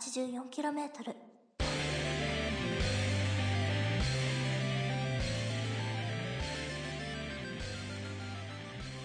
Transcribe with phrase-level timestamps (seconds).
[0.00, 1.14] 84km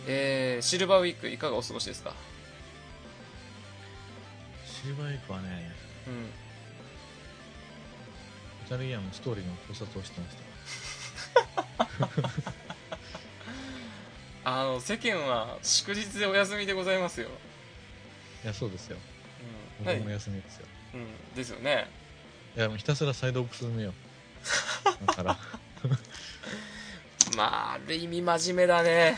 [0.07, 2.13] えー、シルバーウィークいかがお過ごしですか？
[4.65, 5.71] シルバーウィークはね、
[6.07, 6.13] うん
[8.65, 10.43] イタリアンのストーリーの考察をしてました。
[14.49, 17.27] あの世間は祝日でお休みでございますよ、
[18.45, 18.97] いや、そうですよ。
[19.79, 20.67] うん、僕も何休みですよ。
[20.93, 21.87] うん、ですよね。
[22.55, 23.93] いや、もうひたすらサイドオプス見よ
[25.03, 25.07] う。
[25.07, 25.37] だから、
[27.35, 29.17] まあある意味真面目だね。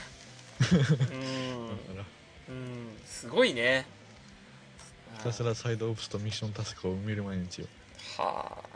[2.50, 3.86] うん、うん、すごいね。
[5.18, 7.68] ひたすらサイドオプスとミッションタスクを見る毎日よ。
[8.18, 8.74] はあ。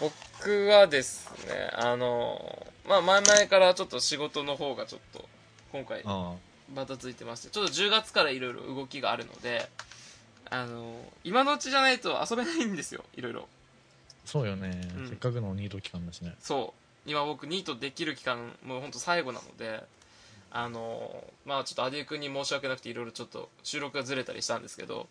[0.00, 5.28] 僕はですねあのまあ前々からちょっと仕事の方がちょっと
[5.72, 6.32] 今回あ
[6.74, 9.68] バタついてましてちょっと10月からいろいろ動きがあるので
[10.50, 13.04] あの今のうちじゃないと遊べないんですよ。
[13.16, 13.42] いろいろ。
[13.42, 15.08] あ、そうよね、うん。
[15.08, 16.34] せっかくのニート期間だしね。
[16.40, 16.74] そ
[17.06, 17.08] う。
[17.10, 19.82] 今僕ニートできる期間もうほんと最後なので
[20.50, 25.08] あのまあちょっとアディ君に申し訳なくていろいろちょっと収録がずれたりしたんですけど、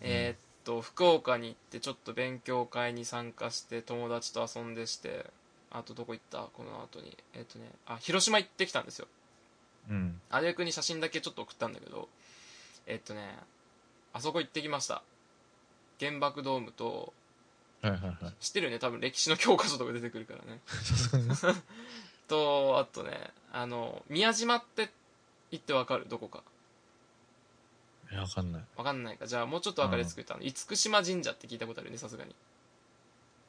[0.00, 5.24] えーっと福岡に行ってちょっと勉強会に参加して友達と遊んでして
[5.70, 6.38] あとどこ行った？
[6.52, 7.16] この後に。
[7.34, 9.06] えーっとねあ広島行ってきたんですよ。
[9.88, 10.20] うん。
[10.30, 12.08] アディ君に写真だけちょっと送ったんだけど
[12.86, 13.38] えーっとね
[14.12, 15.02] あそこ行ってきました。
[15.98, 17.12] 原爆ドームと
[17.82, 18.34] はいはいはい。
[18.40, 18.78] 知ってるよね？
[18.78, 20.60] 多分歴史の教科書とか出てくるからね。
[22.28, 24.90] とあとねあの宮島って
[25.50, 26.06] 言ってわかる？
[26.08, 26.42] どこか。
[28.10, 28.62] いや、わかんない。
[28.76, 29.26] わかんないか。
[29.26, 31.98] じゃあもうちょっと分かりやすく言ったの厳島神社って聞いたことあるよね？
[31.98, 32.34] さすがに。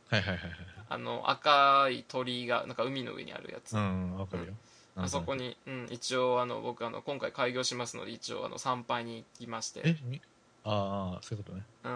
[0.10, 0.60] はいはいはいはい。
[0.90, 4.54] あの赤い鳥居がなんか海の上にあるやつ、うん、わかるよ。
[4.98, 9.82] あそこに、うん、一応あの僕あの今回開業しますので一応あの参拝に行きまして。
[9.86, 10.22] えみ
[10.64, 11.64] ああ、そういうことね。
[11.84, 11.92] うん。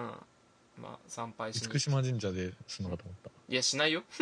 [0.82, 1.68] まあ参拝しに。
[1.70, 3.30] 厳島神社でするのかと思った。
[3.48, 4.04] いやしないよ。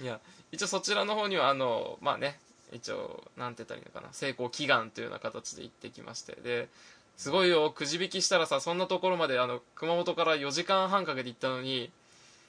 [0.00, 0.20] いや
[0.52, 2.38] 一応そちらの方にはあのまあね
[2.72, 4.12] 一応なんて言ったらいいのかな。
[4.12, 6.34] 成功祈願というような形で行ってきまして。
[6.36, 6.68] で
[7.16, 11.92] すごいよくじ引きしたらさそんなところまであの熊本から4時間半かけて行ったのに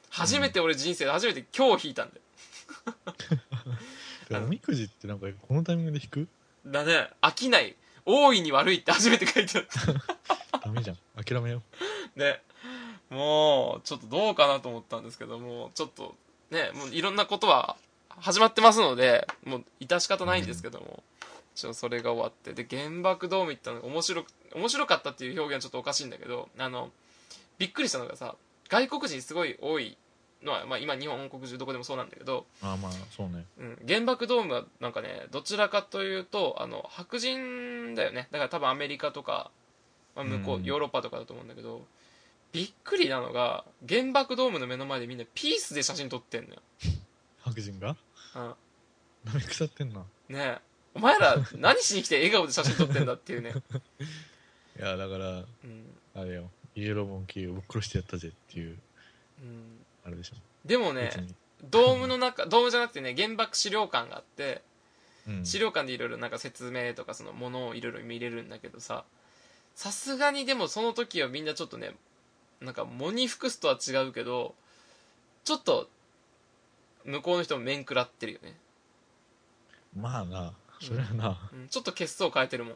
[0.09, 2.21] 初めて俺人生で初めて今日引いたんだよ。
[4.43, 6.27] おみくじってなんかこのタイミングで引く？
[6.65, 7.09] だね。
[7.21, 9.65] 飽きない大いに悪いって初めて書いてあっ
[10.51, 10.59] た。
[10.59, 11.23] ダメじゃん。
[11.23, 11.61] 諦めよ
[12.15, 12.41] で
[13.09, 16.15] もうちょっとどうかなと思ったんですけどもちょっと
[16.51, 17.77] ねもういろんなことは
[18.09, 21.03] 始まってますのでもう致し方ないんですけども、
[21.53, 22.53] ちょっとそれが終わって。
[22.53, 26.89] で原爆ドーム行ったのが面白く面白かったっていう表現はちょっとおかしいんだけどあの
[27.57, 28.35] びっくりしたのがさ
[28.69, 29.97] 外国人すごい多い
[30.43, 32.65] のは、まあ、今日本国中どこでもそうなんだけど、う。
[32.65, 33.45] ああ、まあ、そうね。
[33.59, 38.27] うん、原爆ドームはなんかねどちらかというとあの白人だよね。
[38.31, 39.51] だから多分アメリカとか、
[40.15, 40.63] まあ、向こう、うん。
[40.63, 41.85] ヨーロッパとかだと思うんだけど
[42.51, 46.61] びっくりなのが原爆ドームの目の前でみんなピースで写真撮ってんのよ、
[47.41, 47.95] 白人が？
[48.35, 48.53] うん、
[49.25, 49.99] ダメ腐ってんな。
[49.99, 50.57] ねえ。
[50.93, 53.53] お前ら何しに来て笑顔で写真撮ってんだっていうね、
[54.79, 55.45] いや、だから、うん。
[56.15, 58.77] あれよ、イエローモンキーをぶっ殺してやったぜっていう、
[59.41, 60.35] うん、あれでしょ。
[60.65, 61.35] でもね別に。
[61.69, 64.61] ドームの中 ドームじゃなくてね原爆資料館があって
[65.27, 65.45] うん。
[65.45, 69.03] 資料館でいろいろなんか説明とかそのものをいろいろ見れるんだけどさ
[69.75, 71.95] さすがにでもその時はみんなちょっとね
[72.61, 74.55] なんか喪に服すとは違うけど
[75.43, 75.89] ちょっと
[77.03, 78.57] 向こうの人も面食らってるよね、
[79.95, 82.75] まあな、それはな、うん、ちょっと血相変えてるもん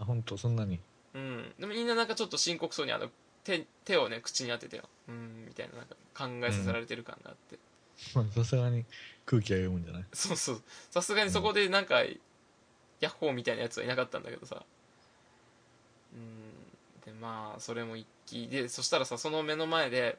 [0.00, 0.80] あ、ほんと、そんなに。
[1.14, 3.08] うんでもみんななんかちょっと深刻そうにあの
[3.56, 4.84] 手手をね口に当ててよ。
[5.08, 7.58] うんみたいななんか考えさせられてる感があって、
[8.14, 8.84] まあ、さすがに
[9.24, 10.04] 空気は読むんじゃない？
[10.12, 10.62] そうそう。
[10.90, 14.62] さすがにそこでなんか、ヤッホーみたいなやつはいなかったんだけどさ。
[16.14, 20.18] うんでまあそれも一気でそしたらさその目の前で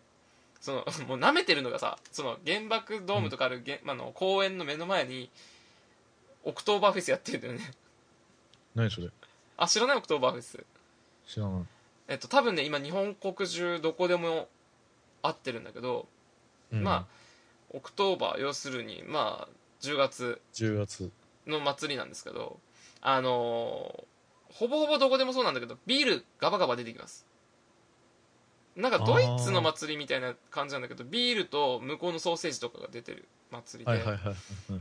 [0.61, 0.77] その
[1.07, 5.29] もう舐めてるのがさその原爆ドームとかある、げあの公園の目の前に
[6.43, 7.71] オクトーバーフェスやってるんだよね。
[8.75, 9.09] 何それ？
[9.57, 10.63] あ知らないオクトーバーフェス？
[11.27, 11.63] 知らない。
[12.09, 14.49] えっと多分ね今日本国中どこでも
[15.21, 16.07] やってるんだけど、
[16.73, 16.83] うん。
[16.83, 17.05] まあ
[17.71, 20.41] October 要するにまあ10月。
[20.53, 21.11] 10月。
[21.47, 22.59] の祭りなんですけど
[23.01, 24.03] あのー
[24.51, 27.27] ほぼほぼどこでもそうなんだけどビールガバガバ出てきます
[28.79, 34.35] なんかドイツの祭りみたいな感じなんだけどビールと向こうのソーセージとかが出てる祭りで、はいはいはいはい。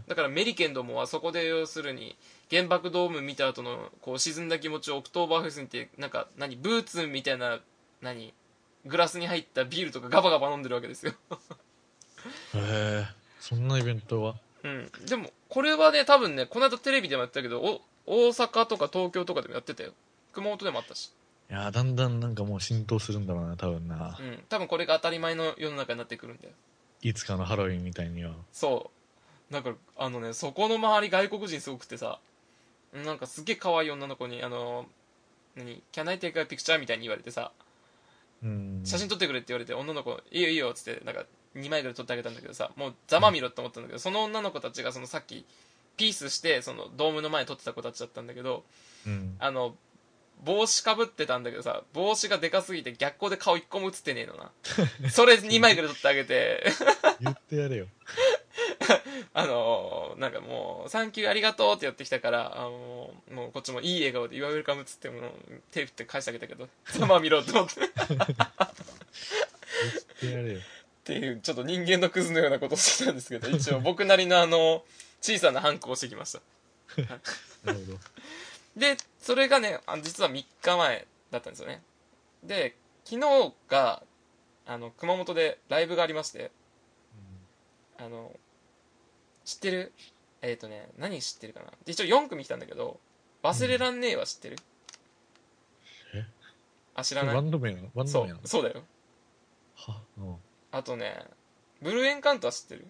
[0.07, 2.17] だからメリケンどもはそこで要するに
[2.51, 7.59] 原爆ドーム見た後のこう沈んだ気持ちをオクトーバーフェスにってなんか何ブーツみたいな
[8.01, 8.33] 何
[8.87, 11.13] グラスに入ったビールとかガバガバ飲んでるわけですよ。
[12.55, 13.07] へえ、
[13.41, 14.37] そんなイベントは？
[14.63, 19.93] うん、でもこれはね多分ねこの間テレビでもやったけどお大阪とか東京とかでもやってたよ。
[20.33, 21.11] 熊本でもあったし
[21.51, 24.43] いやーだんだんなんかもう浸透するんだろうな多分な、うん。
[24.49, 26.53] 多分これが当たり前の世の中になってくるんだよ。
[27.01, 28.33] いつかのハロウィンみたいには。
[28.53, 28.91] そ
[29.51, 29.53] う。
[29.53, 32.19] だからあのねそこの周り外国人すごくてさ
[32.93, 34.87] なんかすげえ可愛い女の子にあの
[35.57, 36.79] 何？Can I take a picture?
[36.79, 37.51] みたいに言われてさ
[38.43, 38.81] うん。
[38.85, 41.25] 写真撮ってくれって言われて女の子いいよいいよっつってなんか
[41.57, 45.47] 2枚ぐらい撮ってあげたんだけどさもうざまみろって思ったんだけどその女の子たちがそのさっき
[45.97, 48.65] ピースしてそのドームの前に撮ってた子たちだったんだけど
[49.07, 49.37] うん。
[49.39, 49.75] あの
[50.45, 54.51] 帽子かぶってたんだけどさ帽子がでかすぎて逆光で顔一個も映ってねえのな。
[55.11, 56.65] それ2枚ぐらい撮ってあげて。
[57.21, 57.87] 言ってやれよ。
[59.35, 65.33] あのーなんかもう「サンキューありがとう」ってやってきたからあのーもうこっちもいい笑顔で「岩ウェルカム」っつってもう
[65.71, 67.81] 手振って返してあげたけど ざまみろって思って。
[67.85, 70.61] っ言ってやれよ。
[71.05, 74.85] ていうちょっと人間のクズのようなことをしてたんですけど一応僕なりのあの
[75.21, 76.41] 小さな反抗をしてきました。
[77.65, 77.99] なるほど
[78.79, 81.83] でそれがねあの実は3日前だったんですよね。
[82.45, 84.03] で昨日が
[84.67, 86.51] あの熊本でライブがありまして
[87.99, 88.33] あの
[89.45, 89.93] 知ってる？
[90.41, 91.73] えっ、とね何知ってるかな？
[91.87, 93.01] 一応4組来たんだけど
[93.43, 94.57] 「忘れらんねえ」は知ってる、
[96.15, 96.25] え
[96.95, 97.35] あ知らない？
[97.35, 97.89] バンド名なの？
[97.95, 98.41] バンドそ名なの？
[98.45, 98.83] うそうだよ。
[99.75, 100.37] はうん。
[100.71, 101.25] あとね
[101.83, 102.87] ブルーエンカウントは知ってる？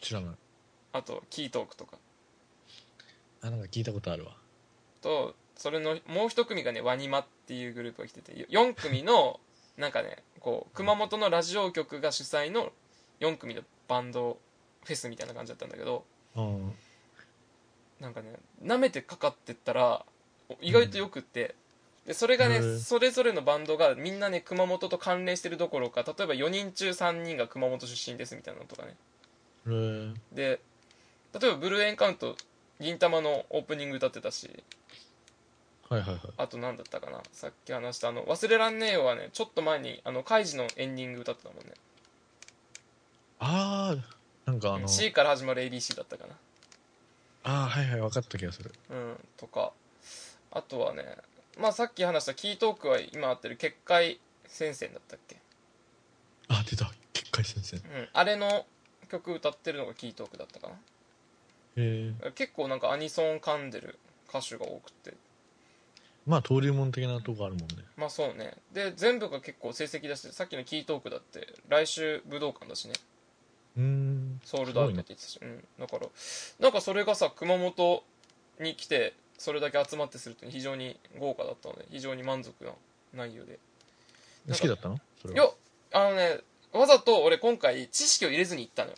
[0.00, 0.34] 知らない。
[0.92, 1.98] あとキートークとか
[3.42, 4.36] あなんか聞いたことあるわ。
[5.00, 9.40] とそれのもう一組がねワニマっていうグループが来てて4組の
[9.76, 12.72] なんかねこう熊本のラジオ局が主催の
[13.20, 14.38] 4組のバンド
[14.84, 16.04] フェスみたいな感じだったんだけど
[16.36, 16.76] うん。
[18.00, 20.04] なんかね舐めてかかってったら
[20.60, 21.54] 意外とよくって、
[22.06, 28.96] でそれがねそれぞれのバンドがみんなね熊本と関連してるどころか例えば4人中3人が熊本出身ですみたいなのとかね。
[29.66, 30.14] へー。
[30.32, 30.60] で
[31.38, 32.36] 例えばブルーエンカウント
[32.80, 34.62] 銀玉のオープニング歌ってたし。
[35.88, 36.20] はいはいはい。
[36.36, 37.22] あと何だったかな。
[37.32, 41.72] さっき話したあの「忘れらんねえよ」はねちょっと前にあのカイジのエンディング歌ってたもんね。
[43.40, 46.34] ああなんかあの C から始まる ABC だったかな。
[47.44, 48.72] ああはいはい分かった気がする。
[48.90, 49.72] うんとか。
[50.50, 51.16] あとはね
[51.58, 55.36] まあさっき話したキートークは今あってる結界戦線だったっけ。
[56.48, 56.90] あ出た。
[57.12, 58.66] 結界先生へうんあれの
[59.10, 60.70] 曲歌ってるのがキートークだったか
[62.34, 63.98] 結構なんかアニソン噛んでる
[64.28, 65.14] 歌手が多くて。
[66.26, 67.84] まあ登竜門的なとこあるもんね。
[67.96, 68.54] まあそうね。
[68.72, 72.94] で全部が結構成績出してさっきのキートークだって来週武道館だしね。
[73.76, 74.40] うーん。
[74.44, 76.06] ソールドアウトって言ってたし、うん、だから
[76.60, 78.04] なんかそれがさ熊本
[78.60, 82.72] に来てそれだけ集まってするって非常に豪華だったので非常に満足な
[83.14, 83.58] 内容で。
[84.48, 84.98] 好きだったの？
[85.22, 85.44] それいや
[85.92, 86.40] あのね
[86.72, 88.96] わざと俺今回知識を入れずに行ったのよ。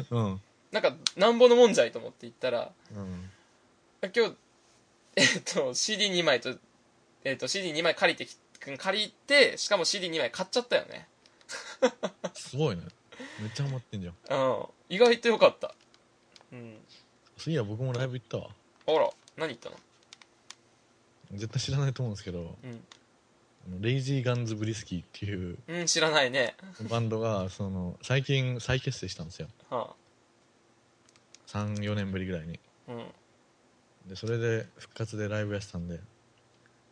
[0.10, 0.40] うんうん
[0.72, 2.72] なんかなんぼのもんじゃいと思って行ったら
[4.02, 4.36] 今日
[5.16, 6.54] えっと CD2 枚と,、
[7.24, 8.36] えっと CD2 枚借りてき
[8.78, 11.08] 借りてしかも CD2 枚買っちゃったよね。
[12.34, 12.82] すごいね。
[13.40, 14.14] めっちゃハマってんじゃん。
[14.14, 14.66] うん。
[14.88, 15.74] 意外とよかった。
[16.52, 16.76] うん。
[17.36, 18.48] そういや僕もライブ行ったわ。
[18.88, 19.76] あら何行ったの？
[21.32, 22.84] 絶対知らないと思うんですけどうん、
[23.66, 26.56] あのレイジーガンズ・ブリスキーっていううん、知らないね。
[26.88, 29.48] バンドがその最近再結成したんですよ。
[29.70, 29.94] は
[31.46, 32.58] 34年ぶりぐらいに。
[32.88, 33.06] あうん。
[34.06, 35.98] でそれで復活でライブやってたんで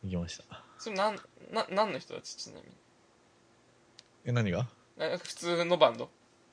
[0.03, 0.45] 行きました。
[0.79, 1.17] それなん
[1.53, 2.77] な何の人たちちなみに
[4.25, 4.67] え何が？
[4.99, 6.09] え普通のバンド？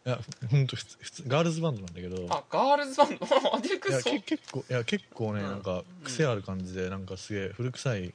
[0.06, 2.28] いやほんと普通普通ガールズバンドなんだけど。
[2.30, 3.26] あガールズバンド？
[3.56, 5.50] あディレクいやそうけ結構いや結構ね、うん。
[5.50, 8.14] なんか癖ある感じでなんかすげえ古臭い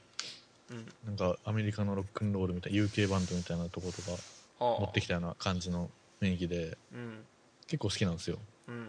[0.70, 0.86] うん。
[1.04, 4.18] なんかアメリカのロックンロールみたいな UK バンドみたいなとことかは
[4.60, 4.80] あ。
[4.80, 5.90] 持ってきたような感じの
[6.20, 7.24] 雰囲気でうん。
[7.66, 8.38] 結構好きなんですよ。
[8.68, 8.88] うん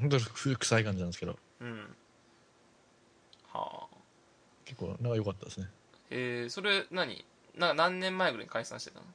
[0.00, 1.38] 本当に古臭い感じなんですけど。
[1.60, 1.96] うん。
[3.52, 3.96] はあ。
[4.64, 5.68] 結構なんか良かったですね。
[6.10, 7.24] えー、それ何？
[7.56, 9.06] な何年前ぐらいに解散してたの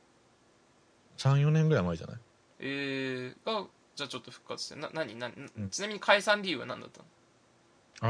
[1.17, 2.17] ？34年ぐらい前じゃない？
[2.59, 5.69] えー、がじゃあちょっと復活してな何何、うん。
[5.69, 7.05] ちなみに解散理由は何だったの？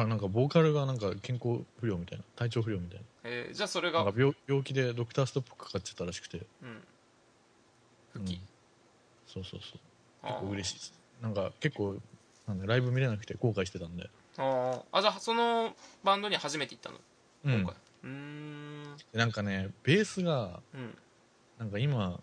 [0.04, 6.38] あなんかボーカルがなんか健康不良みたいな体調不良みたいえー、じゃあそれがななんか病病気でドクターストップかかってたらしくて。
[6.64, 6.82] うん。
[8.14, 8.40] 復帰、うん
[9.28, 9.80] そうそうそう。
[10.24, 10.28] あ。
[10.28, 10.94] 結構嬉しいです。
[11.22, 11.98] なんか結構
[12.48, 14.10] なんだライブ見れなくて後悔してたんで。
[14.38, 14.84] あー。
[14.92, 16.98] あじゃあそのバンドに初めて行ったの？
[17.46, 17.62] うん。
[17.62, 17.76] 今回。
[18.04, 18.98] うーん。
[19.14, 20.98] なんかねベースがうん。
[21.60, 22.20] なんか今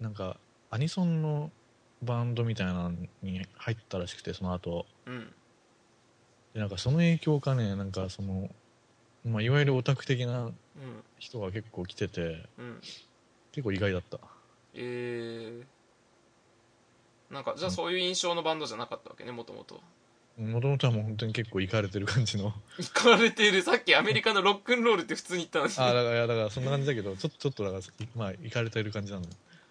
[0.00, 0.38] なんか
[0.70, 1.50] アニソンの
[2.02, 2.92] バンドみたいなの
[3.22, 4.86] に入ったらしくてその後。
[5.06, 5.32] うん。
[6.54, 8.48] でなんかその影響かねなんかその、
[9.24, 10.54] まあ、いわゆるオタク的なうん。
[11.18, 12.80] 人が結構来ててうん。
[13.52, 14.18] 結構意外だった。
[14.74, 15.64] えー、
[17.30, 19.80] なんかじゃあそういう印象のバンドじゃなかったわけねもともと
[20.38, 22.52] もともとはもう本当に結構いかれてる感じの。
[22.78, 23.62] 行かれている。
[23.62, 25.72] さっきアメリカのロックンロールって普通に言ったのに。
[25.78, 29.26] ああだからだからそんな感じだけどちょっとちょっとだからいまあいかれてる感じなの。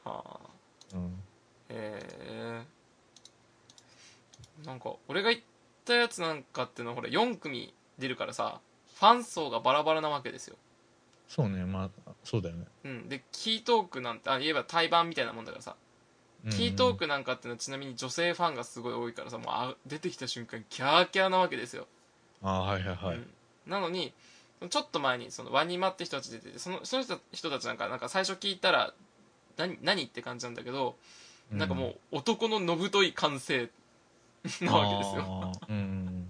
[0.05, 0.39] はあ。
[0.95, 1.05] うん。
[1.09, 1.13] へ
[1.69, 2.65] え。
[4.65, 5.41] なんか俺が言っ
[5.85, 8.59] たやつなんかっていうのはほら4組出るからさ
[8.95, 10.57] ファン層がバラバラなわけですよ。
[11.27, 13.09] そうねまあそうだよね、うん。
[13.09, 15.75] でキートークなんてあ言えば対バンみたいなもんだからさ。
[15.79, 15.84] うん
[16.51, 21.87] キートークなんかっていうのはちなみに女性ファンがすごい多いからさもうあ出てきた瞬間キャーキャーなわけですよ、
[22.43, 23.27] ああはいはいはい、うん。
[23.67, 24.13] なのに
[24.69, 28.93] ちょっと前にそのワニマって人たち出ててそのその人人たちなんかなんか最初聞いたら
[29.57, 30.95] 何何って感じなんだけど、
[31.51, 33.69] なんかもう男ののぶとい感性
[34.61, 35.21] なわけですよ。
[35.21, 36.27] ようんうん。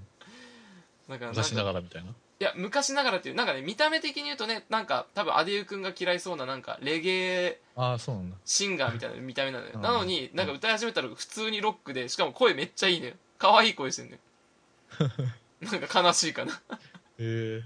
[1.10, 8.38] だからなんか昔ながらみたいないや昔ながらっていうなんかね見た目的に言うとねなんか多分アデュー君が嫌いそうななんかレゲエああそうなんだ。
[8.46, 9.72] シンガーみたいな見た目なのよ。
[9.75, 9.82] うん。
[9.82, 13.13] なのになんか歌い始めたら普通にロックでしかも声めっちゃいいのよ。
[13.38, 14.20] 可愛い声してんのよ。
[15.72, 16.54] なんか悲しいかな。
[16.54, 16.58] へ
[17.20, 17.63] え。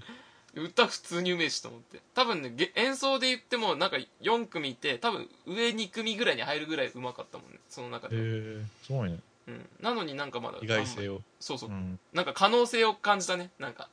[0.54, 2.00] 歌普通にうめえしと思って。
[2.14, 7.58] 多分ねげ演奏で言ってもなんか4組いて多分上2組ぐらいに入るぐらいうまかったもんね。
[7.68, 9.20] その中では、へえすごいね。
[9.46, 11.20] うん、なのになんかまだ意外性を。
[11.38, 11.98] そうそう、うん。
[12.12, 13.50] なんか可能性を感じたね。
[13.58, 13.88] なんか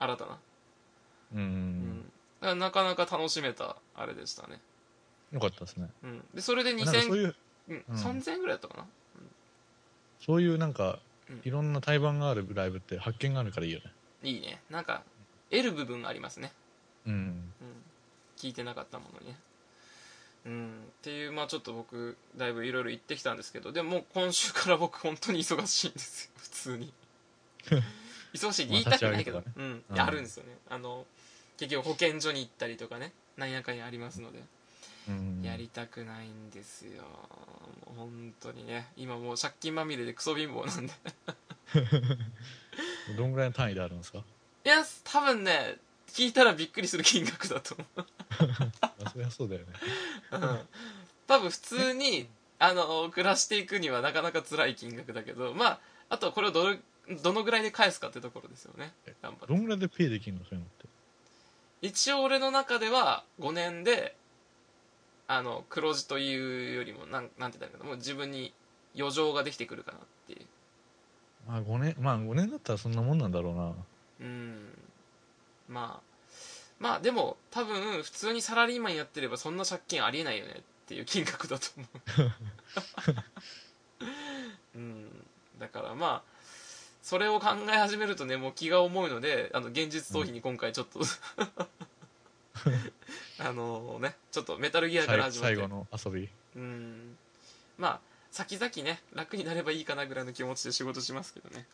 [0.00, 0.38] 新たな。
[1.34, 2.02] うん、うん、
[2.40, 4.60] だからなかなか楽しめたあれでしたね、
[5.30, 5.88] よかったですね。
[6.02, 7.36] うん、でそれでなんかそう2000、いう
[7.68, 7.84] うん。
[7.88, 7.96] うん。
[7.96, 8.86] 3000円ぐらいだったかな。
[10.20, 11.42] そういうなんかうん。
[11.44, 13.92] いろんな対バンがあるライブって発見があるからいいよね。
[14.22, 14.60] いいね。
[14.70, 15.02] なんか
[15.50, 16.52] 得る部分がありますね、
[17.06, 17.14] うん。
[17.14, 17.52] うん、
[18.36, 19.38] 聞いてなかったものにね。
[20.46, 20.70] うん。
[21.00, 26.30] っていうまあちょっと僕だいぶいろいろ言ってきたんですけどでももう今週から僕本当に忙しいんですよ。
[26.36, 26.92] 普通に
[28.32, 30.56] 忙しいって言いたくないけど、うん、あるんですよね。
[30.68, 31.06] あの
[31.56, 34.42] 結局保健所に行ったりとかねなんやかんやありますので、
[35.08, 35.42] うん。
[35.42, 37.02] やりたくないんですよ。
[37.86, 38.88] もう本当にね。
[38.96, 40.92] 今もう借金まみれでクソ貧乏なんで。
[43.16, 44.18] どんぐらいの単位であるんですか？
[44.64, 45.76] いや多分ね
[46.08, 48.06] 聞いたらびっくりする金額だと思う。
[48.80, 49.66] あそりゃそうだよね。
[50.32, 50.68] うん。
[51.26, 56.78] 多分普通にあの暮らしていくにはなかなか辛い金額だけどまああとはこれをどれ
[57.22, 58.92] どのぐらいで返すかってところですよね。
[59.22, 60.88] 頑張どんぐらいでペイできるのそういうのって？
[61.82, 64.14] 一応俺の中では5年で
[65.26, 67.88] あの黒字というよりもなんなんて言ったらいいのかな。
[67.90, 68.52] もう自分に
[68.96, 70.46] 余剰ができてくるかなっていう。
[71.48, 73.72] まあ5年まあ5年だったらそんなもんなんだろうな。
[74.20, 74.58] うん。
[75.68, 76.10] まあ
[76.78, 82.32] まあでも多分普通にサラリーマンやってればそんな借金ありえないよねっていう金額だと思う。
[84.76, 85.26] うん。
[85.58, 86.39] だからまあ
[87.10, 91.00] それを考え始めるとねもう気が重いのであの現実逃避に今回ちょっと、
[93.40, 95.56] あのねちょっとメタルギアから始まって。
[95.56, 96.28] 最最後の遊び。
[96.54, 97.16] うん。
[97.78, 98.00] まあ
[98.30, 101.66] 先々ね楽になればいいかなぐらいの気持ちで仕事しますけどね。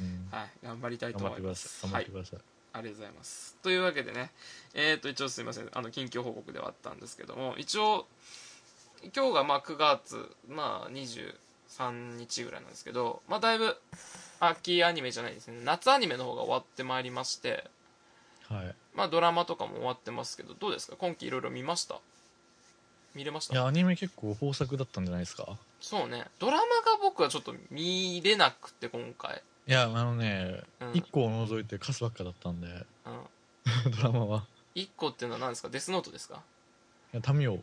[0.00, 0.28] うん。
[0.30, 1.82] はい頑張りたいと思います。
[1.82, 2.40] 頑張ってください、
[2.74, 3.56] ありがとうございます。
[3.64, 4.30] というわけでね、
[4.74, 8.06] えー、と一応すいません、あの近況報告ではあったんですけども、一応、
[9.12, 13.76] 今日がまあ9月、まあ、23日ぐらいなんですけど、まあ、だいぶ
[14.48, 17.64] 秋アニメじゃないですね、夏アニメの方が終わってまいりまして、
[18.48, 18.74] はい。
[18.94, 21.98] まあ、ドラマとかも終わってますけど、どうですか、今期いろいろ見ました？
[23.14, 23.54] 見れました？
[23.54, 25.56] いやアニメ結構豊作だったんじゃないですか？
[25.80, 26.66] そうね、ドラマが
[27.02, 29.42] 僕はちょっと見れなくて、今回。
[29.66, 30.92] いやあのね、うん。
[30.92, 32.66] 1個を除いてカスばっかだったんで。
[33.86, 34.44] うん、 ドラマは。
[34.74, 36.42] 1個っていうのは何ですか、デスノートですか？
[37.12, 37.60] いやタミオ。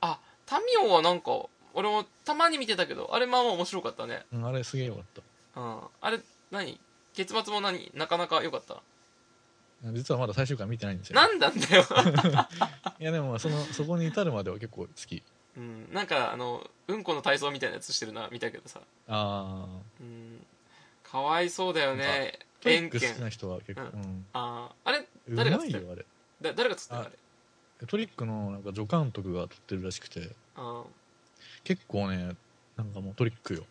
[0.00, 4.24] あタミオンはなんか俺もたまに見てたけどあれまあまあ面白かったね。
[4.32, 5.22] うんあれすげえよかった
[5.56, 5.80] うん。
[6.00, 6.20] あれ
[6.50, 6.78] 何？
[7.14, 7.90] 結末も何？
[7.94, 8.82] なかなか良かった？
[9.92, 11.16] 実はまだ最終回見てないんですよ。
[11.16, 11.84] なんなんだよ、
[12.98, 15.22] いやでもそのそこに至るまでは結構好き。
[15.56, 18.80] うん、なんかあのうんこの体操みたいなやつしてるな見たけどさ。
[19.08, 19.66] あ
[20.00, 20.44] うん。
[21.02, 22.38] かわいそうだよね。
[22.40, 24.26] あトリク好きな人は結構、ううん。
[24.32, 24.88] あー。
[24.88, 24.98] あれ？
[24.98, 25.88] う誰が作ってる？
[25.92, 26.06] あれ。
[26.40, 27.86] だ誰が作ってるのあれ？
[27.86, 30.30] トリックのなんか助監督が撮ってるらしくて。
[30.56, 30.84] あー。
[31.64, 32.34] 結構ね
[32.76, 33.64] なんかもうトリックよ、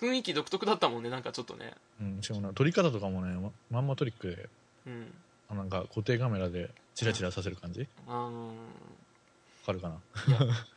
[0.00, 4.48] 雰囲気独特だったもんねなんかちょっわかるうん、しかもな撮り方とかもねままんまトリックで
[4.86, 5.14] うん。
[5.48, 7.80] あなんか固定カメラでチラチラさせる感じ？
[7.80, 9.66] わあー。
[9.66, 9.96] かるかな？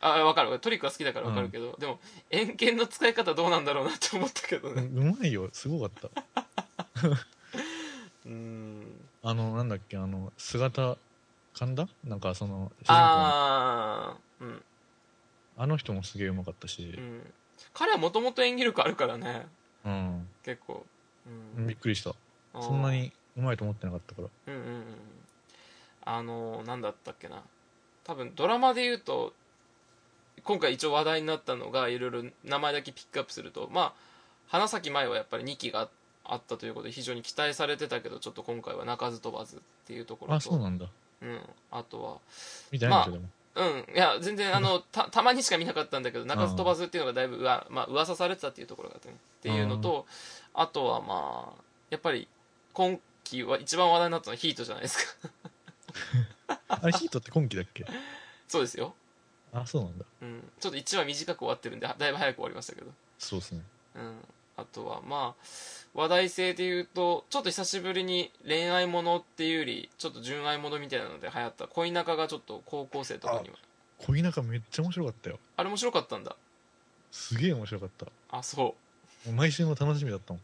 [0.00, 0.58] あ分かる。
[0.58, 1.98] トリックは好きだから分かるけど、でも
[2.30, 4.82] 円券の使い方どうなんだろうなって思ったけどうね。
[4.82, 5.48] うまいよ。
[5.52, 6.10] すごかっ
[6.94, 7.08] た。
[8.26, 9.00] うん。
[9.22, 10.96] あのなんだっけあの姿
[11.54, 11.88] 神田？
[12.04, 12.98] なんかその主人公の。
[12.98, 14.62] ああうん。
[15.56, 16.94] あの人もすげえうまかったし。
[16.96, 17.32] うん
[17.72, 19.46] 彼はもともと演技力あるからね。
[19.84, 20.84] うん、結構、
[21.56, 21.66] うん。
[21.66, 22.14] びっくりした。
[22.60, 24.28] そんなにうまいと思ってなかったから。
[24.54, 24.84] うんうんうん。
[26.04, 27.42] あのー、なんだったっけな。
[28.04, 29.34] 多分ドラマで言うと
[30.42, 33.68] 今回一応話題になったのがいろいろ名前だけピックアップすると。
[33.70, 33.92] まあ
[34.48, 35.88] 花咲舞はやっぱり2期が
[36.24, 40.36] あったということで非常に期待されてたけどちょっと今回は鳴かず飛ばずっていうところと。
[40.36, 40.86] あそうなんだ。
[41.22, 41.40] うん、
[41.70, 42.16] あとは
[42.70, 43.86] 見てないんだけども、うん。
[43.94, 50.06] いや全然あの たたまにしか見なかったんだけど鳴かず飛ばずっていうのがだいぶうわ、まあ噂されてたっていうところがあってねっていうのと
[50.54, 52.28] あとはまあやっぱり
[52.72, 55.30] 今期は一番話題になったのはヒートじゃないですか。
[56.68, 57.84] あれヒートって今期だっけ？
[58.48, 58.94] そうですよ、
[59.52, 60.04] あそうなんだ。
[60.22, 62.90] うん、ちょっと1話短く終わってるんでだいぶ早く終わりましたけど。
[63.18, 63.62] そうですね。
[63.96, 65.44] うん、あとはまあ
[65.94, 71.66] 話題性で言うとちょっと久しぶりに恋愛ものっていうよりちょっと純愛ものみたいなので流行った。
[71.66, 73.56] 恋仲がちょっと高校生とかには。
[73.98, 75.38] 恋仲めっちゃ面白かったよ。
[75.56, 76.36] あれ面白かったんだ。
[77.10, 78.06] すげえ面白かった。
[78.06, 78.74] もあそ
[79.26, 79.30] う。
[79.30, 80.42] う毎週の楽しみだったもん。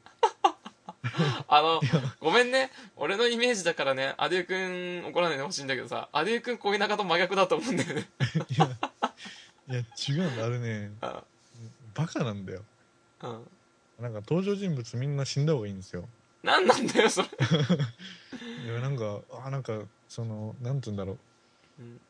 [1.49, 1.81] あの
[2.21, 2.71] ごめんね。
[2.97, 4.15] 俺のイメージだからね。
[4.19, 6.09] アデュー君怒らないでほしいんだけどさ。
[6.13, 8.09] アデュー君恋仲と真逆だと思うんだよね。
[8.51, 8.67] いや
[9.69, 10.45] いや違うんだ。
[10.45, 11.23] あれねあ
[11.95, 12.65] バカなんだよ。
[13.23, 13.49] うん
[13.99, 16.09] なんか登場人物みんな死んだ方がいいんですよ。
[16.43, 17.29] 何なんだよそれ、
[18.65, 21.19] いやなんかあなんかそのなんて言うんだろ
[21.79, 21.83] う。
[21.83, 21.97] ん。
[21.97, 22.01] う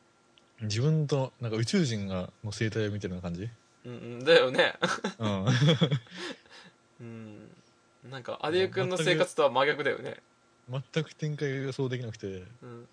[0.63, 3.49] 自分となんか宇宙人がの生態を見てるような感じ？
[3.85, 4.75] うんうん、だよね。
[5.19, 5.45] うん。
[6.99, 7.51] うん。
[8.09, 10.17] なんかアデュー君の生活とは真逆だよね。
[10.69, 12.43] 全く展開が予想できなくて。
[12.61, 12.87] うん。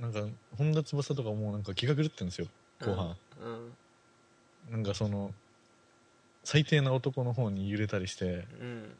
[0.00, 2.48] なんか本田翼とかもうなんか気が狂ってるんですよ
[2.80, 3.76] 後半、うん。
[4.70, 5.32] なんかその
[6.44, 8.96] 最低な男の方に揺れたりしてうん。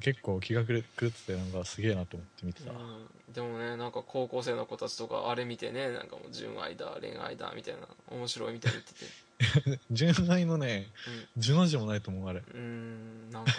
[0.00, 3.06] 結構気が狂っててなんかすげえなと思って見てた、うん。
[3.32, 9.80] でもねなんか高校生の子たちとかあれ見てねなんかもう純愛だ恋愛だみたいな面白いみたいに言ってて。
[9.90, 10.88] 純愛のね
[11.36, 12.42] 純の字もないと思うあれ。
[12.54, 13.52] うんうんなんか。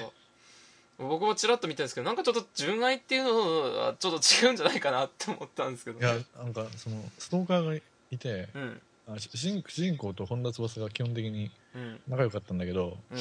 [0.98, 12.00] 僕もちらっと見たんですけどなんかちょっと純愛っていうのはちょっと違うんじゃないかなって思ったんですけどいやなんかそのストーカーがいてうんあ主人主人公と本田翼が基本的にうん。
[12.08, 13.18] 仲良かったんだけどうん。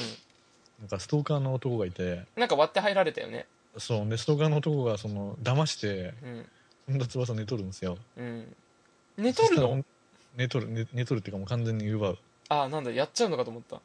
[0.79, 3.45] なんかストーカーの男がいてなんか割って入られたよね。
[3.77, 6.45] そうでストーカーの男がその騙してうん。
[6.87, 7.97] 本田翼寝取るんですよ。
[8.17, 8.55] うん。
[9.17, 9.83] 寝とるの？
[10.35, 12.17] 寝取る寝寝取るっていうかもう完全に奪う
[12.49, 13.81] あなんだやっちゃうのかと思った。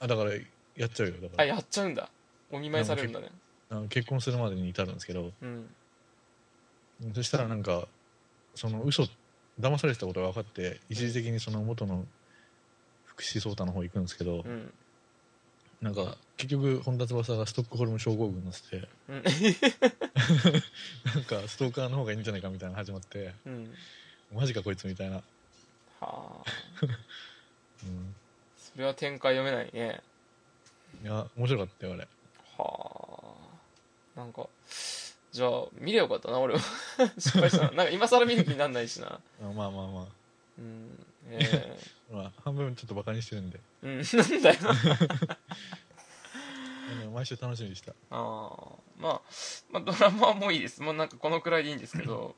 [0.00, 0.32] あだから
[0.76, 1.42] やっちゃうよだから。
[1.42, 2.08] あやっちゃうんだ。
[2.50, 3.28] お見舞いされるんだね。
[3.68, 5.30] あの結婚するまでに至るんですけど。
[5.42, 5.68] うん。
[7.14, 7.86] そしたらなんか
[8.54, 9.06] その嘘
[9.60, 12.06] 騙されてたことが分かって一時的にその元の
[13.04, 14.72] 福士蒼太の方行くんですけど、うん。
[15.82, 19.22] なんか結局本田翼がストックホルム症候群になっててうん。
[21.14, 23.74] なんかストーカーの方がいいんじゃないかみたいなの始まってうん。
[24.34, 25.22] マジかこいつみたいな、は
[26.00, 26.44] あ。
[27.82, 28.14] うん、
[28.58, 30.02] それは展開読めないね。
[31.02, 32.08] いや面白かったよあれ。
[32.58, 33.34] は
[34.16, 34.20] あ。
[34.20, 34.48] なんか
[35.32, 36.60] じゃあ見ればよかったな俺は。
[37.18, 37.70] 失敗したな。
[37.76, 39.06] なんか今更見る気になんないしな。
[39.08, 40.08] あまあまあま
[40.58, 41.76] うんえ
[42.10, 43.60] あ、 まあ、半分ちょっとバカにしてるんで。
[43.84, 44.58] えうんなんだよ。
[46.98, 47.92] でも毎週楽しみでした。
[48.10, 48.76] あー。
[48.98, 49.20] まあ
[49.70, 50.82] まあドラマはもういいです。
[50.82, 52.34] もうなんかこのくらいでいいんですけど。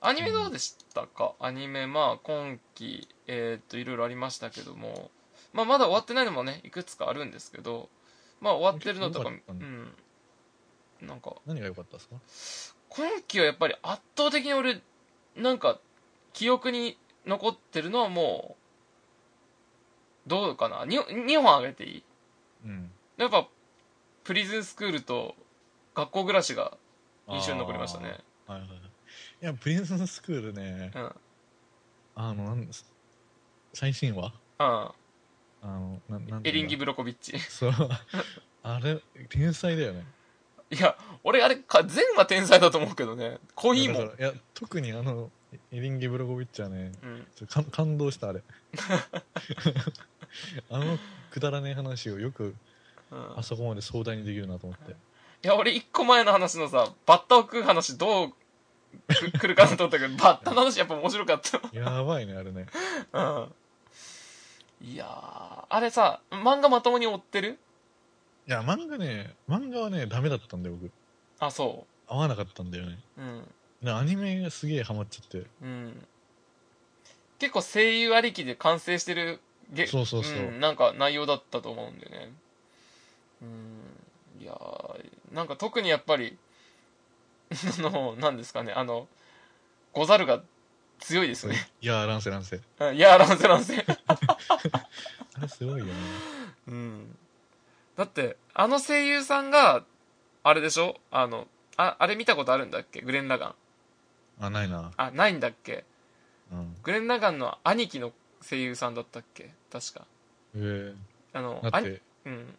[0.00, 1.34] アニメどうでしたか？
[1.40, 5.10] アニメまあ今期えーっといろいろありましたけども。
[5.52, 7.90] まあまだ終わってないのもねいくつかあるんですけど。
[8.40, 9.94] まあ終わってるのとかうん
[11.02, 12.16] なんか何が良かったですか？
[12.90, 14.80] 今期はやっぱり圧倒的に俺
[15.36, 15.78] なんか
[16.32, 18.56] 記憶に残ってるのはも
[20.26, 22.04] うどうかな？2, 2本あげていい？
[22.66, 22.90] うん。
[23.16, 23.46] やっぱ
[24.24, 25.34] プリズンスクールと
[25.94, 26.76] 学校暮らしが
[27.28, 28.18] 印象に残りましたね。
[28.46, 28.78] はいはいはい。
[29.42, 31.02] いやプリンススクールねうん。
[31.02, 31.12] うん
[32.16, 32.68] あのなん
[33.72, 34.32] 最新話？
[34.58, 34.92] あ
[35.62, 37.38] のななんエリンギ・ブブロコビッチ。
[37.38, 37.72] そう。
[38.62, 40.04] あれ天才だよね
[40.70, 43.38] いや俺あれか全話天才だと思うけどね。
[43.54, 43.96] 濃いもん。
[44.06, 45.30] だからいや特にあの
[45.72, 47.26] エリンギ・ブロコビッチはねうん。
[47.34, 48.42] ちょ感感動したあれ。
[50.70, 50.98] あの
[51.30, 52.54] くだらねえ話をよく
[53.10, 53.38] うん。
[53.38, 54.92] あそこまで壮大にできるなと思って。
[54.92, 58.30] いや俺一個前の話のさバッタを食う話どう
[59.08, 61.60] く来るかなと思ったけど バッタの話やっぱ面白かった。
[61.72, 62.66] やばいねあれね。
[63.12, 63.52] うん。
[64.82, 67.58] いやーあれさ漫画まともに追ってる
[68.46, 70.90] いや漫画ね漫画はねダメだったんだよ僕。
[71.38, 72.98] あそ合わなかったんだよね。
[73.18, 73.44] ううん。
[73.82, 75.46] でアニメがすげえハマっちゃって。
[75.62, 76.06] うん。
[77.38, 79.40] 結構声優ありきで完成してる
[79.72, 80.38] げそうそうそう。
[80.38, 82.32] んなんか内容だったと思うんだよね。
[83.42, 84.42] うん。
[84.42, 86.36] いやーなんか特にやっぱり
[87.78, 89.08] あの何ですかねあの
[89.92, 90.42] ゴザルが
[90.98, 91.56] 強いですね。
[91.80, 92.60] いやー乱世乱世。
[92.80, 93.84] うんいやーランセランセ
[95.34, 95.92] あれすごいよね。
[96.68, 97.16] うん
[98.00, 99.84] だってあの声優さんが
[100.42, 100.96] あれでしょ？
[101.10, 103.02] あのああれ見たことあるんだっけ？
[103.02, 103.54] グレン・ラガン。
[104.40, 104.90] あないな。
[104.96, 105.84] あないんだっけ？
[106.50, 106.76] うん。
[106.82, 109.50] グレン・ラガンの兄貴の声優さんだったっけ？
[109.70, 110.06] 確か。
[110.56, 110.94] へえ。
[111.34, 112.54] あのだって兄うん。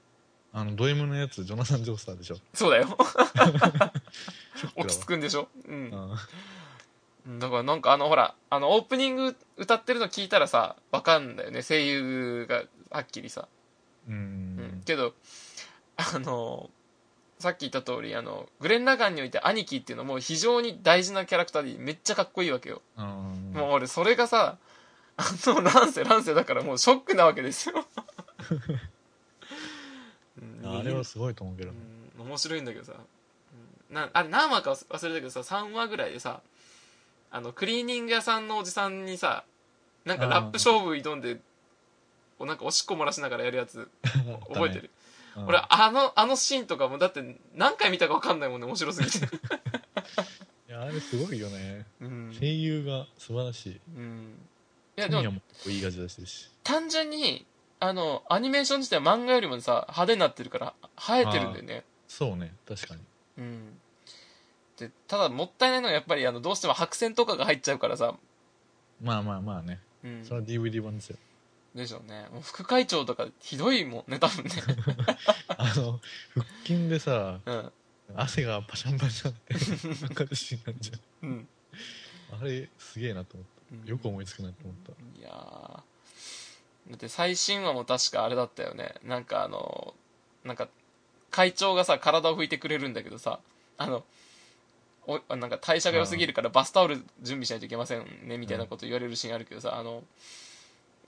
[0.53, 2.37] あのド M のやつジョナサン・ジョースターでしょ？
[2.53, 2.95] そうだよ。
[4.77, 5.47] 落ち着くんでしょ？
[5.67, 5.89] うん。
[5.89, 6.17] だわ
[7.39, 11.63] だからなんかあのほらあのオープニング歌ってるの聞いたらさわかんだよね。
[11.63, 13.47] 声優がはっきりさ、
[14.11, 15.13] うんけど
[15.97, 16.69] あの
[17.39, 24.57] さっき言った通りあのグレン・ラガンにおいて兄貴っていうのも非常に大事なキャラクターでめっちゃかっこいいわけよ、うんもう俺それがさ
[25.17, 27.85] あの乱世乱世だからもうショックなわけですよ、
[30.41, 31.77] う んあれはすごいと思うけどね。
[32.17, 32.27] うん。
[32.27, 33.95] 面白いんだけどさ、うん。
[33.95, 36.41] なあれ何話か忘れたけどさ3話ぐらいでさ
[37.29, 39.43] あのクリーニング屋さんのおじさんにさ
[40.05, 41.39] なんかラップ勝負挑んで
[42.41, 43.87] こうなんかおしっこ漏らしながらやるやつ。
[44.51, 44.89] 覚えてる、
[45.37, 45.45] うん。
[45.45, 49.19] 俺あのあのシーンとかもだって何回見たか分かんないもんね面白すぎて。
[50.67, 51.85] いやあれすごいよね。
[51.99, 53.81] うん、声優が素晴らしい。
[53.95, 54.39] うん、
[54.97, 56.49] いやでもいい味出してるし。
[56.63, 57.45] 単純に
[57.79, 61.83] あのアニメーション自体は漫画よりもさ派手になってるから生えてるんだよね。
[62.07, 62.55] そうね。
[62.67, 63.01] 確かに。
[63.37, 63.79] うん。
[64.77, 68.15] でただもったいないのはやっぱりあのどうしても白線とかが入っちゃうからさ、
[68.99, 69.79] まあまあまあね。
[70.03, 70.25] うん。
[70.25, 71.17] それは DVD 版ですよ
[71.75, 72.27] でしょうね。
[72.31, 74.51] もう副会長とかひどいもんね多分ね。
[75.47, 75.99] あの
[76.33, 77.71] 腹筋でさうん。
[78.15, 80.91] 汗がパシャンパシャンってかかるシーンなんじ
[81.23, 81.47] うん。
[82.33, 83.45] ゃんあれすげえなと思っ
[83.85, 83.89] た。
[83.89, 84.91] よく思いつくなと思った。
[85.19, 85.31] いやー。
[86.89, 88.95] だって最新話も確かあれだったよね。
[89.03, 89.93] なんかあの
[90.43, 90.67] なんか
[91.29, 93.39] 会長がさ体を拭いてくれるんだけどさ
[93.77, 94.03] あの
[95.07, 100.03] おなんか代謝が良すぎるからバスタオル準備しないといけませんねみたいなこと言われるシーンあるけどさあの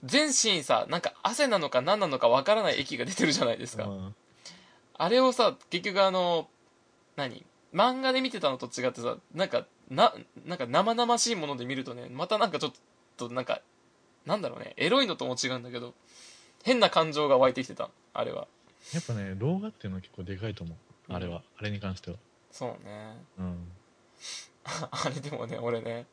[0.04, 3.84] 全シーンさなんか汗なのか何なのかわからない液が出てるじゃないですか。
[3.84, 4.14] うん。
[4.96, 6.48] あれをさ結局あの
[7.16, 7.44] 何？
[7.72, 10.14] 漫画で見てたのと違ってさなんかな
[10.46, 12.72] なんか生々しいもので見るとねまたなんかちょっ
[13.16, 13.62] となんか
[14.26, 14.74] なんだろうね。
[14.76, 15.94] エロいのとも違うんだけど
[16.62, 18.46] 変な感情が湧いてきてたあれは。
[18.92, 20.76] やっぱね動画っていうのは結構でかいと思う。
[21.12, 21.42] あれは。
[21.58, 22.16] あれに関しては。
[22.50, 23.16] そうね。
[23.38, 23.68] うん。
[24.64, 26.06] あれでもね俺ね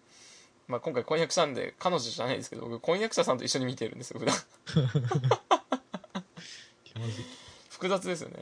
[0.67, 4.35] まあ今回婚約したんで彼女じゃないですけど僕婚約者さんと一緒に見てるんですよ普段。
[6.83, 7.25] 気まずい。
[7.69, 8.35] 複雑ですよね。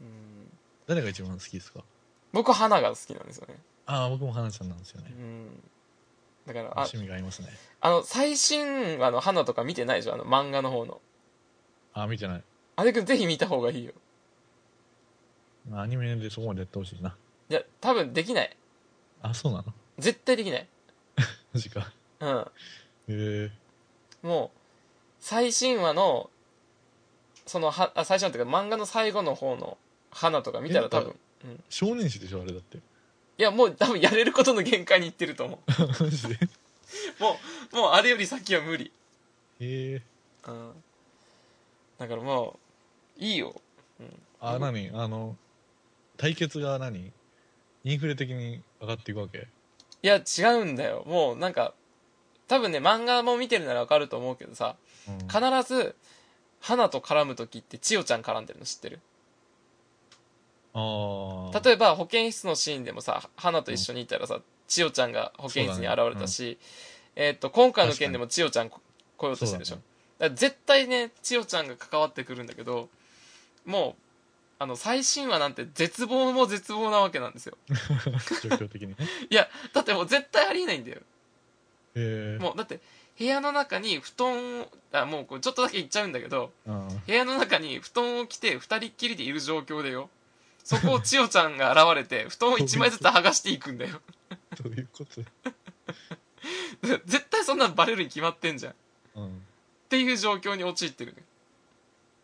[0.00, 0.50] うん。
[0.86, 1.80] 誰が一番好きですか？
[2.32, 3.56] 僕花が好きなんですよね。
[3.86, 5.12] ああ僕も花ちゃんなんですよね。
[5.18, 5.62] うん。
[6.46, 7.48] だからあ趣味が合いますね。
[7.80, 10.14] あの最新話の花とか見てないでしょ？
[10.14, 11.00] あの漫画の方の。
[11.92, 12.42] ああ見てない。
[12.76, 13.92] あれくんぜひ見た方がいいよ。
[15.72, 17.16] アニメでそこまでやってほしいな。
[17.50, 18.56] いや多分できない。
[19.22, 19.64] あそうなの？
[19.98, 20.68] 絶対できない
[21.52, 21.92] マジか。
[22.20, 22.38] うん。
[22.38, 22.44] へ
[23.08, 23.50] え。
[24.22, 24.58] もう
[25.20, 26.30] 最新話の
[27.46, 29.78] そのはあ最新話っていうか漫画の最後の方の
[30.10, 32.78] 花とか見たら多分うん、い少年誌でしょあれだって。
[33.36, 35.60] やもう多分やれることの限界にいってると思
[36.00, 36.34] マジで？
[36.34, 36.38] う
[37.22, 37.38] も
[37.72, 38.90] うもうあれより先は無理。
[39.60, 40.02] へえ。
[40.48, 40.84] うん。
[41.98, 42.58] だからも
[43.16, 43.60] ういいよ。
[44.40, 44.90] あ何？
[44.92, 45.36] あの
[46.16, 47.12] 対決が何？
[47.84, 49.48] インフレ的に上がっていくわけ？
[50.02, 51.04] いや違うんだよ。
[51.06, 51.74] もうなんか
[52.46, 54.76] 多分ね漫画も見てるならわかると思うけどさ
[55.08, 55.28] うん。
[55.28, 55.94] 必ず
[56.60, 59.00] 花と絡む時って千代ちゃん絡んでるの知ってる？
[60.74, 66.58] 例えば保健室のシーンでもさ花と一緒にいたらさ千代ちゃんが保健室に現れたし、
[67.16, 68.80] えーっと今回の件でも千代ちゃんこ
[69.16, 69.84] 来ようとしてるでしょ、だか
[70.20, 72.88] ら絶対ね千代ちゃんが関わってくるんだけど
[73.64, 74.02] もう
[74.60, 77.56] あの最新話なんて絶望も絶望なわけなんですよ。
[78.42, 78.96] 状況的にね。
[79.30, 80.98] いやだってもう絶対ありえないんだよ。
[81.94, 82.38] へえ。
[82.40, 82.80] もうだって
[83.18, 86.88] 部屋の中に布団をあもうこれちょっとだけ言っちゃうんだけどうん。
[87.06, 90.10] 部屋の中に布団を着て二人っきりでいる状況でよ。
[90.64, 94.00] そこを千代ちゃんが現れて 布団を一枚ずつ剥がしていくんだよ。
[94.62, 95.22] どういうこと？
[97.06, 98.72] 絶対そんなんバレるに決まってんじゃん。
[98.72, 98.76] っ
[99.16, 99.46] うん。
[99.88, 101.22] ていう状況に陥ってるね、へ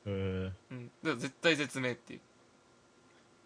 [0.06, 2.20] えうん、だから絶対絶命っていう、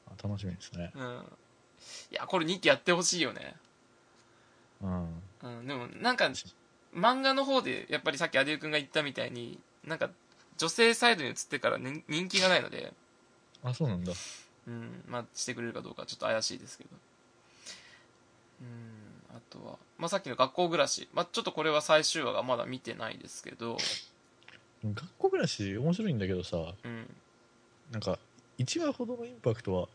[0.09, 0.93] あ楽しみですね。
[0.95, 3.55] うん、いやこれ2期やってほしいよね、
[4.83, 5.23] うん。
[5.43, 6.31] うん、でもなんか
[6.95, 10.11] 漫画の方でやっぱりさっきアデュー君が言ったみたいになんか
[10.57, 12.93] 女性サイドに移ってから、ね、人気がないので、
[13.63, 14.13] あそうなんだ。
[14.67, 15.03] うん。
[15.09, 16.91] まあ、してくれるかどうかちょっと怪しいですけど。
[18.63, 19.37] うん。
[19.37, 23.79] あとは、まあ、さっきの学校暮らし、まあ、ちょっとこれは最終話がまだ見てないですけど、
[24.85, 27.07] 学校暮らし面白いんだけどさうん、
[27.91, 28.19] なんか
[28.59, 29.89] 1話ほどのインパクトは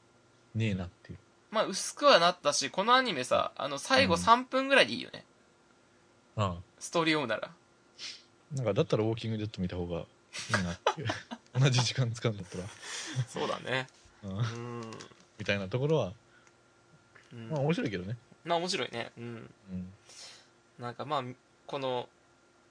[0.56, 1.18] ねえなっていう。
[1.52, 4.22] まあ薄くはなったしこのアニメさあの最後うん。
[4.22, 5.24] 3分ぐらいでいいよね、
[6.36, 7.48] あストーリーを追うなら。
[7.48, 10.02] あなんかだったらウォーキングデッド見た方がい
[10.60, 11.08] いなっていう。
[11.60, 12.64] 同じ時間使うんだったら、
[13.28, 13.88] そうだね。
[14.24, 14.38] うん。
[14.38, 14.92] うん、
[15.38, 16.14] みたいなところは
[17.32, 17.50] うん。
[17.50, 18.18] まあ面白いけどね。
[18.44, 19.12] まあ面白いね。
[19.18, 19.54] うん。
[19.72, 19.94] うん。
[20.80, 21.24] なんかまあ
[21.68, 22.10] この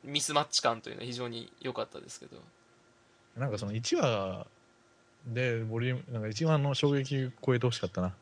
[0.05, 2.37] ミスマッチ感というのは非常に良かったですけど。
[3.37, 4.47] なんかその1話
[5.27, 8.15] でボリュームなんか一番の衝撃超えてほしかったな。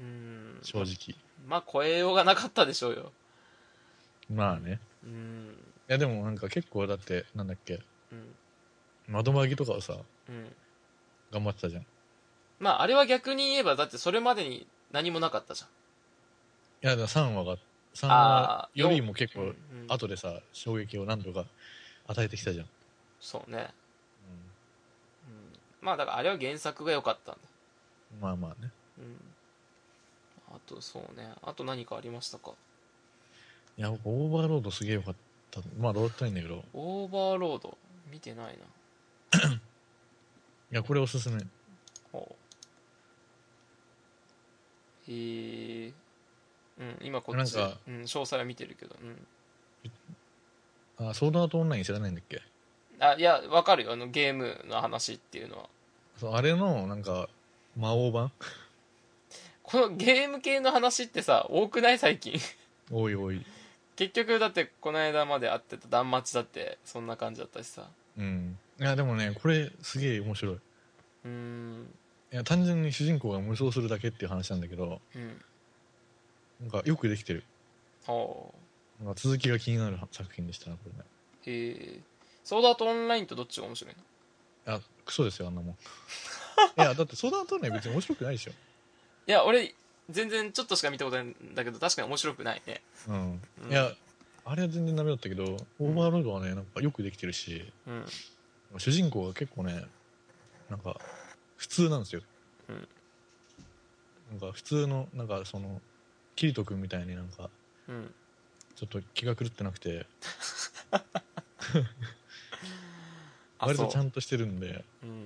[0.00, 0.58] うん。
[0.62, 1.16] 正直。
[1.46, 3.12] まあ超えようがなかったでしょうよ。
[4.32, 4.80] まあね。
[5.04, 5.54] うん。
[5.88, 7.80] いやでもなんか結構だってなんだっけ、
[8.12, 8.34] うん、
[9.08, 9.96] 窓紛とかはさ、
[10.28, 10.54] うん、
[11.32, 11.86] 頑張ってたじゃん。
[12.58, 15.68] まああれは逆に言えばだってそれまでに何もなかったじゃん。
[16.86, 17.58] いやだも3話があっ
[18.00, 19.54] 3よりも結構
[19.88, 21.44] 後でさ、衝撃を何度か
[22.06, 22.66] 与えてきたじゃん。
[23.20, 23.68] そうね、
[25.26, 27.40] うん、まあだからあれは原作が良かったんだ。
[28.20, 28.70] まあまあね。
[28.98, 29.16] うん。
[30.50, 31.32] あとそうね。
[31.42, 32.52] あと何かありましたか？
[33.76, 35.14] いや僕オーバーロードすげえ良かっ
[35.50, 35.60] た。
[35.78, 36.64] まあロードないんだけど。
[36.72, 37.76] オーバーロード？
[38.10, 39.48] 見てないな。
[39.50, 39.58] い
[40.70, 41.42] やこれおすすめ。
[42.12, 42.36] ほ
[45.08, 45.92] うへえー。
[46.78, 47.56] うん今こっち。
[47.56, 48.96] うん、詳細は見てるけど。
[49.00, 49.04] う
[51.04, 51.08] ん。
[51.08, 52.42] あソードアートオンライン知らないんだっけ？
[53.00, 53.92] あいやわかるよ。
[53.92, 55.68] あのゲームの話っていうのは。
[56.16, 57.28] そうあれのなんか
[57.76, 58.32] 魔王版？
[59.62, 62.38] このゲーム系の話ってさ多くない最近？
[62.90, 63.44] おいおい。
[63.96, 67.86] 結局だってこの間まで会ってた断末だってそんな感じだったしさ。
[68.16, 68.58] うん。
[68.80, 70.54] いやでもねこれすげえ面白い。
[70.54, 71.86] うーん。
[72.32, 75.40] いや単純に主人公が無双するだけっていう話なんだけどうん
[76.60, 77.44] なんかよくできてる。
[78.04, 78.54] ほ
[79.02, 81.04] なんか続きが気になる作品でしたねこれね。
[81.46, 82.00] うへえ。
[82.42, 83.94] ソードアートオンラインとどっちが面白い
[84.66, 84.74] の？
[84.74, 85.74] あクソですよあんなもん。
[85.74, 85.76] い
[86.76, 88.50] やだってソードアートオンライン別に面白くないでしょ。
[88.50, 88.54] い
[89.30, 89.74] や俺
[90.10, 92.80] 全然ちょっとしか見たことないんだけど確かに面白くないね。
[93.06, 93.70] うん、うん。
[93.70, 93.92] いや
[94.44, 95.44] あれは全然ダメだったけど
[95.78, 98.04] オーバーロードはねなんかよくできてるしうん。
[98.78, 99.84] 主人公が結構ね
[100.68, 100.96] なんか
[101.56, 102.22] 普通なんですよ、
[102.68, 102.88] うん。
[104.30, 105.80] なんか普通のなんかその
[106.38, 107.50] キリト君みたいになんか
[107.88, 108.14] うん。
[108.76, 110.06] ちょっと気が狂ってなくて。
[113.58, 115.24] あ割とちゃそんとしてるんでううん。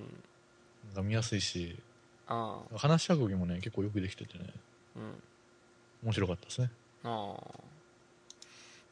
[0.85, 1.77] なんか見やすいし
[2.75, 4.51] 話し運びもね結構よくできててね。
[4.95, 5.23] うん。
[6.01, 6.71] 面白かったですね。
[7.03, 7.35] あ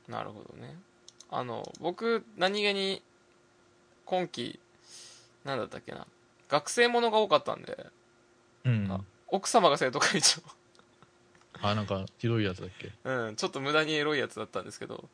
[0.08, 0.12] あ。
[0.12, 0.78] なるほどね。
[1.32, 3.02] あの僕何気に
[4.06, 4.60] 今期
[5.44, 6.06] なんだったっけな。
[6.50, 7.88] 学生ものが多かったんで、
[8.66, 8.92] うん。
[8.92, 10.44] あ奥様が生徒会長
[11.64, 12.92] あなんかひどいやつだっけ？
[13.04, 15.10] うんちょっと無駄にエロいやつだったんですけど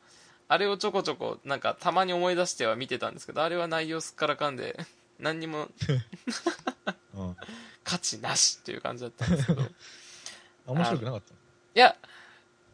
[0.48, 4.78] あれをちょこちょこなんかたまに思い出しては見てたんですけどあれは内容すっからかんで
[5.20, 5.68] 何にも
[7.14, 7.36] うん。
[7.84, 9.62] 価値なしっていう感じだったんですけど。
[10.66, 11.34] 面白くなかった
[11.80, 11.96] や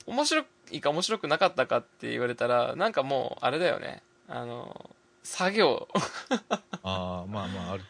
[0.06, 4.02] 面白いか面白くなかったかって言われたらなんかもうあれだよね。
[4.28, 4.90] あの
[5.22, 5.88] 作業。
[6.82, 7.88] ああまあまああるね。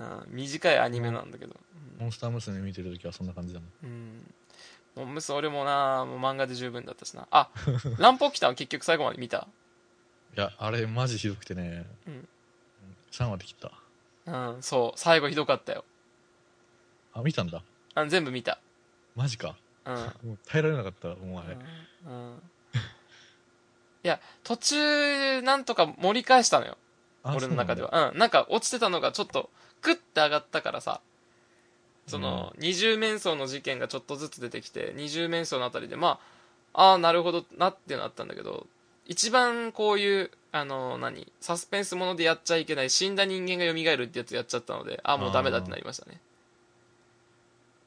[0.00, 1.54] うん短いアニメなんだけど、
[1.98, 2.60] モンスター娘。
[2.60, 3.70] 見てる時はそんな感じだもん。
[3.84, 4.34] うん、
[4.96, 7.28] もうむそれもなもう漫画で十分だったしな。
[7.30, 7.50] あ
[7.98, 9.46] 乱歩来たは結局最後まで見た？
[10.36, 12.28] いやあれマジひどくてね、うん。
[13.12, 13.72] 3話で切った。
[14.26, 14.98] うんそう。
[14.98, 15.84] 最後ひどかったよ。
[17.12, 17.62] あ見たんだ。
[17.94, 18.58] あ全部見た。
[19.14, 19.56] マジか。
[19.84, 19.94] うん。
[19.94, 20.00] も
[20.34, 21.56] う耐えられなかったもうあれ、
[22.06, 22.42] うんうん。
[24.04, 26.76] いや途中なんとか盛り返したのよ。
[27.22, 29.50] あ俺の中でそううんなんか落ちてたのがちょっと
[29.82, 31.00] グッて上がったからさ
[32.06, 36.20] その、二重面相の事件がちょっとずつ出てきて二重面相のあたりでま
[36.72, 38.66] あああなるほどなっていうのあったんだけど
[39.06, 46.20] 一番こういうあの何サスペンスものでやっちゃいけない死んだ人間が蘇るってやつやっちゃったのでああもうダメだってなりましたね、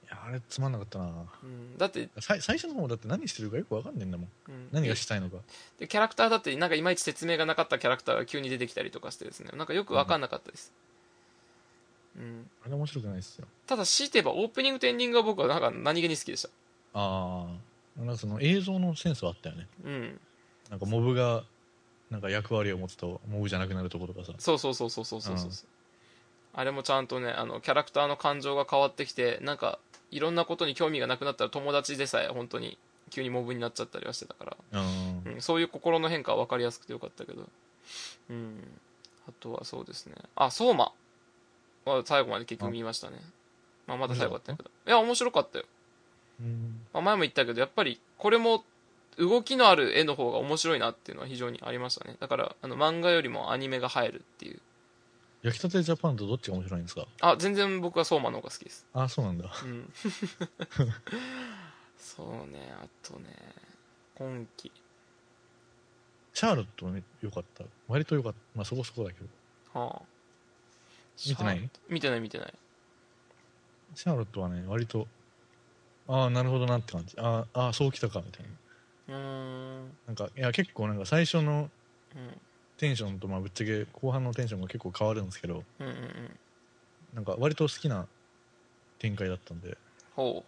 [0.05, 1.05] いやあれつまんなかったな。
[1.05, 4.29] うん、だって、さい最初の方だって何してるかよくわかんねえんだもん。
[4.47, 4.69] うん。
[4.71, 5.37] 何がしたいのか。
[5.79, 9.51] でキャラクターだってなんかいまいち説明がなかったキャラクターが急に出てきたりとかしてですね。
[9.55, 10.88] なんかよく分かんなかったです、うん、
[12.17, 13.47] あれ面白くないっすよ。
[13.67, 16.49] ただ強いて言えばオープニングとエンディングは僕はなんか何気に好きでした。
[16.93, 17.45] あ
[17.97, 19.67] あなんかその映像のセンスはあったよね。
[19.85, 20.19] うん。
[20.69, 21.43] なんかモブが
[22.09, 24.33] なんか役割を持つとモブじゃなくなるところとかさ。
[24.39, 25.51] そうそうそうそうそうそうそう
[26.53, 29.79] あれもちゃんとねあのキャラクターの感情が変わってきてなんか
[30.11, 32.77] いろんなことに興味がなくなったら友達でさえ本当に
[33.11, 35.33] 急にモブになっちゃったりはしてたから、うん。
[35.33, 37.47] うん、そういう心の変化は分かりやすくてよかったけど。
[38.29, 38.57] うん。
[39.27, 40.15] あとはそうですね。
[40.35, 40.91] あ相馬
[41.89, 43.17] は最後まで結局見ましたね。
[43.87, 44.69] まあまだ最後だったけど。
[44.87, 45.65] いや面白かったよ、
[46.39, 46.81] うん。
[46.93, 48.63] まあ、前も言ったけどやっぱりこれも
[49.17, 52.15] 動きのある絵の方が面白いなっていうのは非常にありましたね。
[52.19, 54.61] だからあの漫画よりもアニメが入るっていう。
[55.41, 57.05] 焼きたてジャパンとどっちが面白いんですか？
[57.21, 58.85] あ全然僕は相馬の方が好きです。
[58.93, 59.49] あそうなんだ。
[59.63, 59.93] うん。
[61.97, 63.29] そうねあとね
[64.15, 64.71] 今期。
[66.33, 67.63] シャーロットもよかった。
[67.87, 68.37] 割とよかった。
[68.55, 69.15] まあそこそこだけ
[69.73, 69.79] ど。
[69.79, 70.01] はあ
[71.27, 71.69] 見てない？
[71.89, 72.53] 見てない見てない。
[73.95, 75.07] シャーロットはね割と
[76.07, 77.15] ああなるほどなって感じ。
[77.17, 78.45] あーあーそうきたかみたい
[79.07, 79.15] な。
[79.15, 79.97] うーん。
[80.07, 81.69] なんかいや結構なんか最初の
[82.15, 82.41] うん。
[82.77, 86.39] テンションとまあぶっちゃけ後半のテンションが結構変わるんですけどうんうん
[87.13, 88.07] なんか割と好きな
[88.99, 89.77] 展開だったんで、
[90.15, 90.45] ほ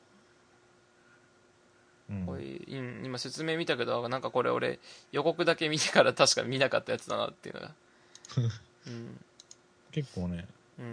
[2.09, 2.13] う。
[2.13, 2.23] ん。
[2.23, 4.79] うこれうん今説明見たけどなんかこれ俺
[5.11, 7.71] 予告だけ見てから確か見なかったやつだなっていうのが。
[8.87, 9.19] うん、
[9.91, 10.47] 結構ね、うん、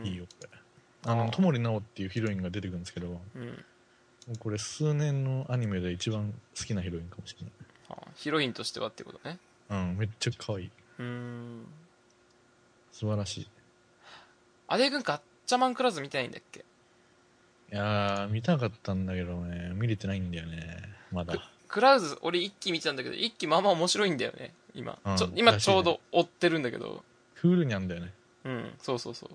[0.05, 0.59] いいよこれ
[1.05, 3.43] あのあー友利直っていうヒロインが出てくるんですけどもうん。
[3.43, 7.53] うこれ数年のアニメで一番好きなヒロインかもしれない。
[7.91, 9.39] あヒロインとしてはってことね。
[9.71, 10.71] うんめっちゃ可愛い。
[10.99, 11.65] うーん。
[12.93, 13.49] 素晴らしい。
[14.67, 16.61] アデ君ガッチャマンクラズ見てないんだっけ？
[17.73, 19.73] いやー見たかったんだけどね。
[19.75, 20.77] 見れてないんだよね。
[21.11, 21.51] まだ。
[21.69, 27.05] クラウズ俺一期見てたんだけど一期まあまあ面白いんだよね今、うんちょ今ちょうど追ってるんだけど。
[27.35, 28.13] フールにあんだよね。
[28.45, 29.31] うんそうそうそう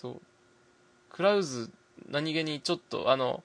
[0.00, 0.20] そう。
[1.10, 1.70] クラウズ
[2.08, 3.42] 何気にちょっとあの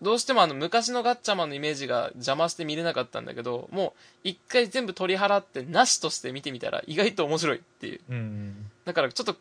[0.00, 8.00] どうしてもあの昔のガッチャマンのイメージが邪魔して見れなかったんだけどもう一回全部取り払ってなしとして見てみたら意外と面白いっていう。
[8.08, 9.36] うんだからちょっと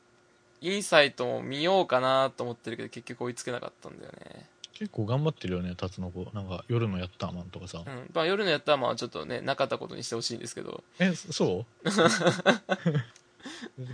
[0.61, 4.45] インサイトも見ようかなと思ってるけど結局追いつけなかったんだよね。
[4.73, 8.09] 結構頑張ってるよねタツノコなんか夜のヤッターマンとかさ、うん。
[8.13, 10.83] まあ、夜のやったらまあちょっとねなかったことにしてほしいんですけど。
[10.99, 11.89] えそう？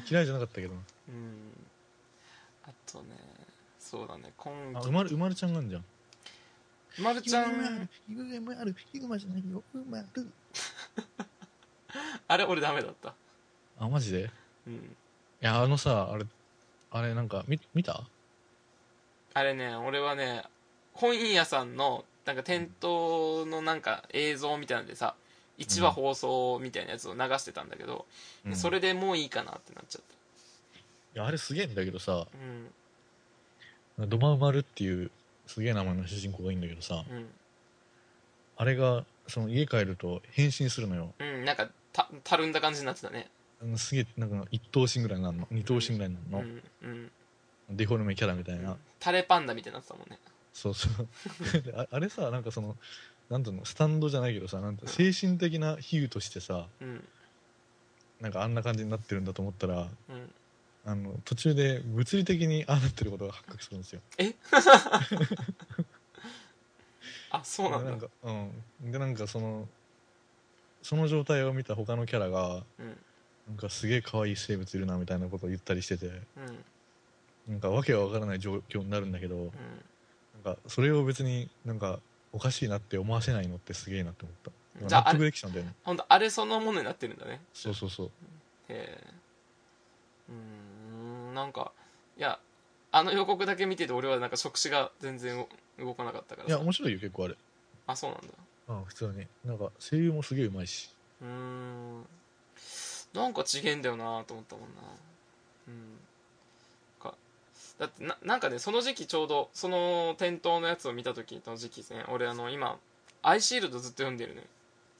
[0.09, 0.79] 嫌いじゃなかったけどな。
[1.09, 1.31] うん。
[1.65, 1.66] あ
[2.91, 3.15] とね
[3.79, 5.85] そうだね今あ期うまるうまるちゃんがあんじゃん。
[6.99, 7.89] まるちゃん。
[8.07, 10.05] ヒグマるヒグマじゃないようまる。
[12.27, 13.13] あれ俺ダメだった。
[13.79, 14.19] あマジで？
[14.21, 14.23] い
[14.67, 14.95] うん。
[15.39, 16.25] やあのさあれ
[16.89, 18.03] あれなんか見見た？
[19.35, 20.43] あれね俺はね
[20.93, 25.13] 本屋さんのなんか店頭のなんか映像みたいなんでさ
[25.59, 28.05] 1話放送みたいなやつを流してたんだけど、
[28.45, 28.55] うん。
[28.55, 30.16] それでもういいかなってなっちゃっい
[31.17, 32.27] やあれすげえんだけどさ。
[33.99, 35.09] ドマウマルっていう
[35.47, 37.03] すげえ名前の主人公がいいんだけどさ。
[37.09, 37.27] うん。
[38.57, 41.13] あれがその家帰ると変身するのよ。
[41.19, 43.29] うんなんかたたるんだ感じになってたね。
[43.75, 45.47] すげえなんか一頭身ぐらいになるの。
[45.49, 46.53] 二頭身ぐらいになるの、
[46.83, 47.11] うん
[47.69, 47.75] うん。
[47.75, 50.19] デフォルメキャラみたいな、タレパンダみたいになってたもんね。
[50.53, 51.07] そうそう。
[51.91, 52.75] あれさなんかその
[53.29, 57.03] なんていうのスタンドじゃないけどさなんて精神的な比喩としてさうん。
[58.21, 60.31] なんかあんな感じになってるんだと思ったらうん
[60.87, 63.99] あの途中で物理的にああなってることが発覚するんですよ。
[67.29, 67.91] あそうなんだ。
[67.91, 68.63] でかうん。
[68.89, 69.67] でなんかその
[70.81, 72.97] その状態を見た他のキャラがうん。
[73.49, 76.63] なんかすげえ可愛い生物いるなみたいなことを言ったりしててうん。
[77.49, 79.51] なんかわけがわからない状況になるんだけどうん。
[80.45, 81.99] なんかそれを別になんか
[82.31, 84.87] おかしいなって思わせないのってすげえなって思った。
[84.87, 85.73] じゃあ納得できちゃうんだよね。
[85.83, 87.41] ほんとあれそのものになってるんだね。
[87.53, 88.11] そうそうそう。
[88.69, 89.17] へえ
[90.29, 90.66] うーん
[91.37, 91.71] なんか
[92.17, 92.39] いや
[92.91, 95.45] あの予告だけ見てて俺はなんか触手が全然
[95.79, 96.55] 動かなかったからさ。
[96.55, 97.35] いや面白いよ結構あれ。
[97.85, 98.27] あそうなんだ。
[98.69, 99.27] あ普通に。
[99.45, 100.89] なんか声優もすげえうまいし。
[101.21, 102.05] うーん。
[103.13, 104.81] なんか違えんだよなと思ったもんな。
[105.67, 105.99] うん。
[106.99, 107.13] か
[107.77, 112.03] だってななんかねその時期ちょうどその店頭のやつを見た時の時期ですね。
[112.09, 112.77] 俺あの今
[113.21, 114.47] アイシールドずっと読んでるのよ。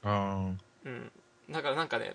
[0.04, 0.52] あ
[0.84, 1.10] うん。
[1.50, 2.14] だからなんかね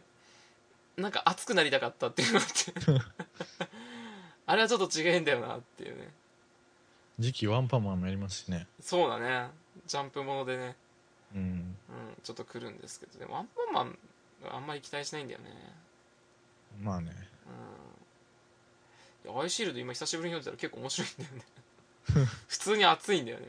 [0.95, 2.47] なんか熱くなりたかったっていうのって
[4.45, 6.12] あれはちょっと違えんだよなっていうね。
[7.19, 8.67] 次期ワンパンマンもやりますしね。
[8.82, 9.49] そうだね。
[9.88, 10.75] ジャンプものでね、
[11.36, 11.41] うん。
[11.41, 11.75] うん、
[12.23, 13.19] ちょっと来るんですけど。
[13.19, 13.97] でもアンパンマン
[14.51, 15.45] あんまり期待しないんだよね。
[16.82, 17.12] まあね。
[19.25, 19.32] うん。
[19.32, 22.27] いやアイシールド今久しぶりに読んでたら結構面白いんだよね。
[22.47, 23.47] 普通に熱いんだよね。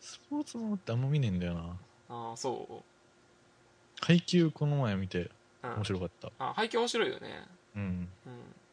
[0.00, 1.76] スポーツものってあんま見ねえんだよな。
[2.08, 2.84] ああそ
[4.00, 5.30] 配球この前見てう、
[5.64, 6.30] うん、面白かった。
[6.38, 7.46] あ背景面白いよね。
[7.76, 7.82] うん。
[7.82, 8.08] うん。
[8.28, 8.65] え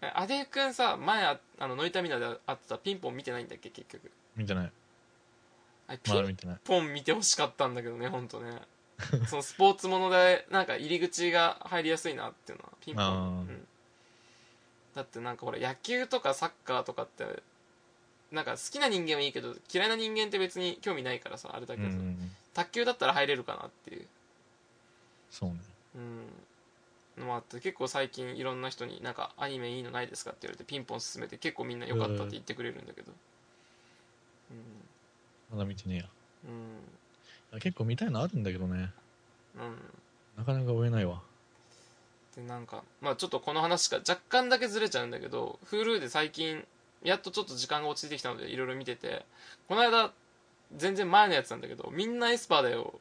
[0.00, 4.10] アデくんさ前ああのノイタミナで会ってたピンポン見てないんだっけ結局。
[4.36, 4.72] 見てない。
[5.88, 6.56] あれピンまだ見てない。
[6.64, 8.60] ポン見てほしかったんだけどね本当ね。
[9.28, 13.12] そのスポーツものでなんか入り口が入りやすいなっていうのはピンポン、あー。
[13.12, 13.68] うん、
[14.94, 17.42] だってなんかほら野球とかサッカーとかって
[18.30, 22.36] なんか好きな人間はいいけど嫌いな人間って別に興味ないからさあれだうけどさ、ん。
[22.54, 24.06] 卓球だったら入れるかなっていう。
[25.30, 25.56] そうね。
[25.96, 26.47] うん
[27.18, 33.12] のもあって結構最近いろんな人になんかアニメいいのないですかって言われてピンポン勧めて結構みんな良かったって言ってくれるんだけど。
[35.50, 36.04] まだ見てねえや。
[36.44, 37.58] うん。
[37.58, 38.90] あ結構見たいのあるんだけどね。
[39.56, 39.62] うん。
[39.62, 39.76] うん
[40.36, 41.20] なかなか追えないわ。
[42.36, 46.64] でなんかまあちょっとこの話が若干だけずれちゃうんだけど Hulu で最近
[47.02, 49.24] やっとちょっと時間が落ちてきたのでいろいろ見てて
[49.66, 50.12] この間
[50.76, 53.00] 全然前のやつなんだけどみんなエスパーだよ。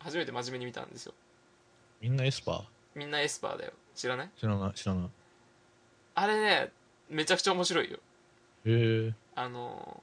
[0.00, 1.14] 初めて真面目に見たんですよ。
[2.00, 2.64] みんなエスパー？
[2.94, 3.72] みんなエスパーだよ。
[3.94, 4.30] 知らない？
[4.38, 4.72] 知らない。
[4.74, 5.10] 知らない。
[6.14, 6.70] あれね
[7.08, 7.98] めちゃくちゃ面白いよ。
[8.66, 9.14] へえ。
[9.34, 10.02] あの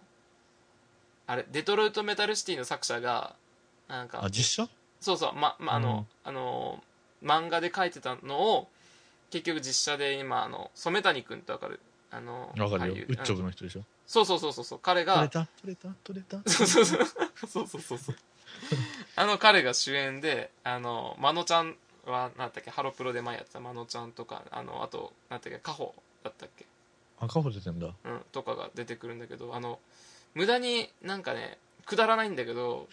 [1.27, 3.35] あれデトロイト・メタル・シティの作者が
[3.87, 4.69] なんかあ実写？
[4.99, 5.33] そうそう。
[5.33, 6.83] ま、まあの、あの
[7.23, 8.67] 漫画で書いてたのを
[9.29, 11.79] 結局実写で今あの染谷君ってわかる？
[12.11, 13.05] あのわかるよ。
[13.07, 13.83] ウッチョブの人でしょ？
[14.07, 14.79] そうそうそうそうそう。
[14.81, 15.47] 彼が取れた？
[15.61, 15.89] 取れた？
[16.03, 16.41] 取れた？
[16.49, 17.67] そうそうそうそう。
[17.67, 18.15] そうそうそう
[19.15, 21.75] あの彼が主演であのまのちゃん
[22.05, 25.93] は何だったっけハロプロで前やってたまのちゃんとかあのあと何だったっけカホ
[26.23, 26.65] だったっけ？
[27.19, 27.87] 赤穂出てんだ。
[27.87, 27.93] うん
[28.31, 29.79] とかが出てくるんだけどあの
[30.33, 32.87] 無駄になんかねくだらないんだけど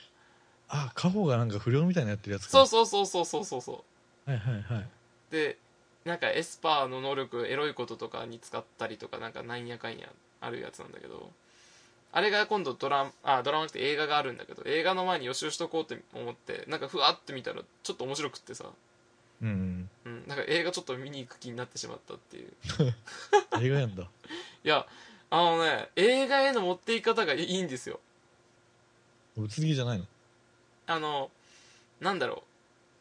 [0.69, 2.51] あカホがなんか不良みたいなやってるやつか。
[2.51, 3.85] そうそうそうそうそうそうそ
[4.27, 4.31] う。
[4.31, 4.89] はいはいはい。
[5.31, 5.59] で
[6.05, 10.09] なんかエスパーの能力エロいこととかに使ったりとかなんかなんやかんや
[10.41, 11.31] あるやつなんだけど
[12.13, 18.67] あれが今度ドラあドラマなくて映画があるんだけど映画の前に予習しとこうって思ってなんかふわって見たらちょっと面白くってさ、
[19.43, 22.53] うんうん、なんか映画ちょっと見に行く気になってしまったっていう。
[23.61, 24.05] 映画やんだ。
[24.65, 24.87] いや
[25.29, 28.01] あのね映画への持っていき方がいいんですよ。
[29.37, 30.07] ぶつ切りじゃないの？
[30.87, 31.31] あの
[32.01, 32.45] なんだろ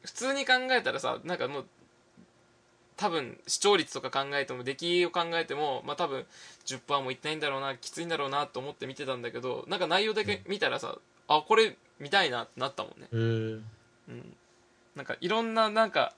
[0.04, 0.08] う。
[0.08, 1.66] 普通に考えたらさなんかもう
[2.98, 6.26] 多分視聴率とか考えても出来を考えてもまあ多分
[6.66, 13.08] 10%もいってないんだろうなきついんだろうなと思って見てたんだけどなんか内容だけ見たらさ、あこれ見たいなってなったもんね。
[13.08, 14.38] へえうん。
[14.96, 16.14] なんかいろんななんか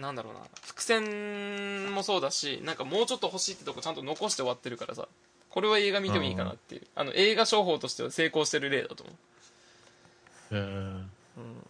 [0.00, 0.40] なんだろうな。
[0.62, 5.08] 伏線もそうだしなんかもうちょっと欲しいってとこちゃんと残して終わってるからさ。
[5.50, 6.82] これは映画見てもいいかなっていう。
[6.94, 9.12] あの映画商法としては成功してる例だと思
[10.52, 10.56] う。
[10.56, 11.66] へえうん。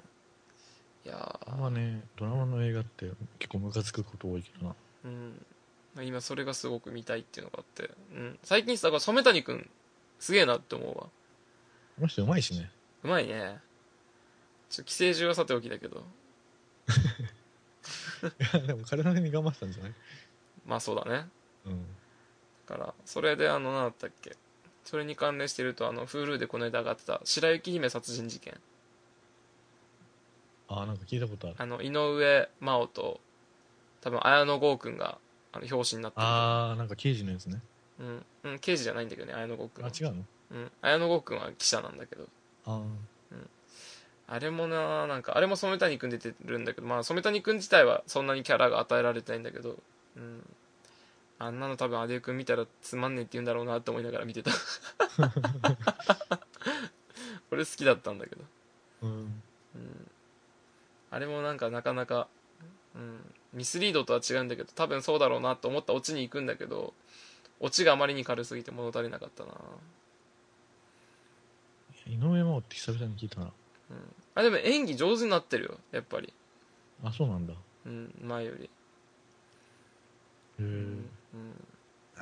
[1.06, 1.52] いやー。
[1.52, 4.74] あんまねドラマの映画って結構ムカつくこと多いけどな。
[5.04, 9.68] うん、今それがすごく見たいっていうのがあって、うん、最近さだから染谷君
[10.18, 10.94] すげえなって思うわ。
[10.94, 11.10] こ
[12.02, 12.70] の人うまいしね。
[13.02, 13.58] うまいね。
[14.68, 16.04] ちょ寄生獣はさておきだけど
[18.28, 19.94] い やでも彼なりに頑張ってたんじゃない？
[20.66, 21.28] まあそうだね。
[21.66, 21.86] うん。
[22.66, 24.36] だからそれであの何だったっけ？
[24.84, 28.58] それに関連してるとあの Hulu でこの間上がってた白雪姫殺人事件。
[30.68, 31.56] あなんか聞いたことある。
[31.58, 33.20] あの井上真央と
[34.00, 35.18] 多分綾野剛君が
[35.52, 36.26] あの表紙になってる。
[36.26, 37.60] あーなんか刑事のやつね。
[37.98, 39.90] うん、うん、刑事じゃないんだけどね綾野剛君は。
[39.92, 40.24] あ違うの？
[40.52, 42.24] うん、綾野剛君は記者なんだけど。
[42.66, 42.82] ああ
[44.38, 49.76] れもななんかあれも染谷君出てるんだけどまあ染谷君自体はそんなにキャラが与えられてないんだけど
[50.16, 50.42] うん。
[51.42, 54.50] あんなの多分アデュー君見たらつまんねえって言うんだろうなって思いながら見てた。
[57.50, 59.42] 俺好きだったんだけど、ーうん。
[59.74, 60.10] うん、
[61.10, 62.28] あれもなんかなかなか、
[62.94, 66.92] うん、ミスリードとは違うんだけど多分そうだろうなと思ったオチに行くんだけど
[67.58, 69.52] オチがあまりに軽すぎて物足りなかったな、
[72.06, 73.50] 井上真央って久々に聞いたな
[73.90, 73.96] うん、
[74.34, 76.32] あでも演技上手になってるよやっぱり、
[77.02, 77.52] あそうなんだ。
[77.52, 78.70] へうん、前より。
[80.60, 80.62] え。
[80.62, 81.10] うん。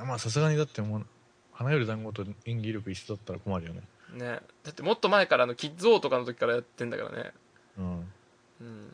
[0.07, 1.07] まあさすがにだってもう
[1.53, 3.83] 花より団子と演技力一緒だったら困るよね。
[4.15, 4.41] ね。
[4.65, 7.33] だってもっと前からあのキッズ王とかの時からやってんだからね。
[7.79, 8.13] うん。
[8.61, 8.93] うん。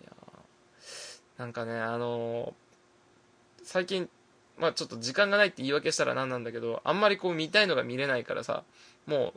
[0.00, 1.40] いやー。
[1.40, 2.52] なんかねあのー
[3.62, 4.08] 最近
[4.58, 8.64] まあちょっと時間がないって言い訳したらなんなんだけどあんまりこう見たいのが見れないからさ
[9.06, 9.32] もう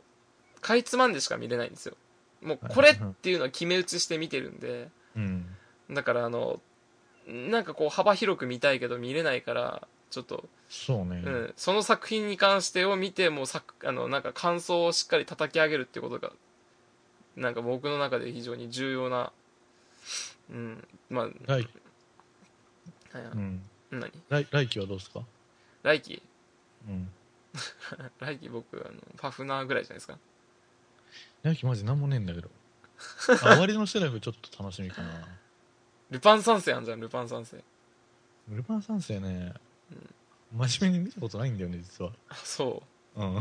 [0.64, 1.96] かいつまんでしか見れないんですよ。
[2.42, 4.88] もうこれっていうのは決め打ちして見てるんで。
[5.16, 5.46] うん。
[5.90, 6.60] だからあの
[7.26, 16.32] なんかこう幅広く見たいけど見れないからちょっとそうね、うん、その作品に関してを見てもうさあのなんか感想をしっかり叩き上げるっていうことが
[17.36, 19.32] なんか僕の中で非常に重要な
[20.50, 20.86] うん。
[21.10, 21.68] まあ、はい
[23.12, 23.24] 来はい。
[23.24, 23.62] うん。
[23.90, 24.10] 何？
[24.28, 25.22] 来来期はどうですか？
[25.82, 26.22] 来期
[26.88, 27.08] うん。
[28.20, 30.18] 来期僕あのパフナーぐらいじゃないですか
[31.42, 32.48] 来期マジなんもねえんだけど
[33.30, 35.08] あ終わりのセラフちょっと楽しみかな
[36.10, 37.62] ルパン三世あんじゃんルパン三世
[38.48, 39.54] ルパン三世ね、
[40.54, 42.12] 真面目に見たことないんだよね実は
[42.44, 42.82] そ
[43.16, 43.40] ううん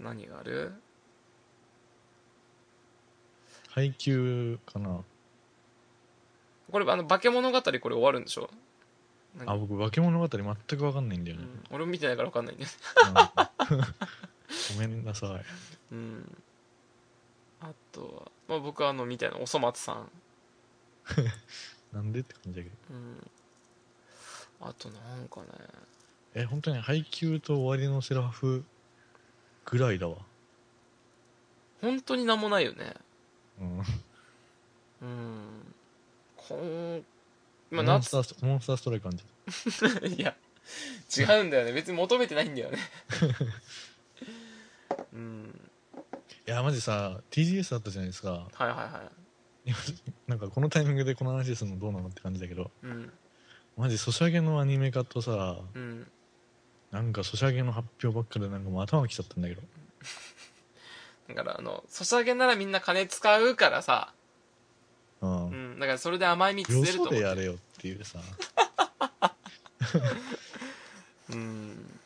[0.00, 0.72] 何がある
[3.70, 5.00] 配給かな
[6.70, 8.50] これあの化け物語これ終わるんでしょ、
[9.46, 13.88] あ僕化け物語全く分かんないんだよね、うん、俺も見てないから分かんないんだよね
[14.74, 15.44] ごめんなさい。
[15.92, 16.42] うん。
[17.60, 20.10] あとは、まあ、僕はあのみたいなおそ松さん。
[21.92, 22.76] なんでって感じだけど。
[22.90, 23.30] うん。
[24.60, 25.46] あとなんかね。
[26.34, 28.64] え本当に配給と終わりのセラフ
[29.64, 30.16] ぐらいだわ。
[31.80, 32.94] 本当になんもないよね。
[33.60, 33.78] うん。
[35.02, 35.74] うん。
[36.36, 37.04] こん
[37.70, 39.24] まあモン夏スターモンスターストライク感じ
[40.16, 40.36] いや
[41.16, 41.72] 違うんだよね。
[41.72, 42.78] 別に求めてないんだよね
[45.18, 45.60] うん。
[46.46, 48.30] いやマジさ TGS あったじゃないですか。
[48.30, 49.10] はいはいは
[49.66, 49.72] い。
[50.26, 52.70] なんかこのタイミングでこの話するのどうなのって感じだけど。
[52.82, 53.12] うん。
[53.76, 56.10] マジソシャゲのアニメ化とさうん。
[56.90, 59.62] なんかソシャゲの発表ばっかでなんかもう頭がきちゃったんだけど。
[61.28, 64.14] だからあのソシャゲならみんな金使うからさ。
[65.20, 65.50] うん。
[65.50, 67.16] うん、だからそれで甘い蜜よ出ると思って。
[67.16, 68.20] そでやれよっていうさ。
[71.30, 72.00] うん。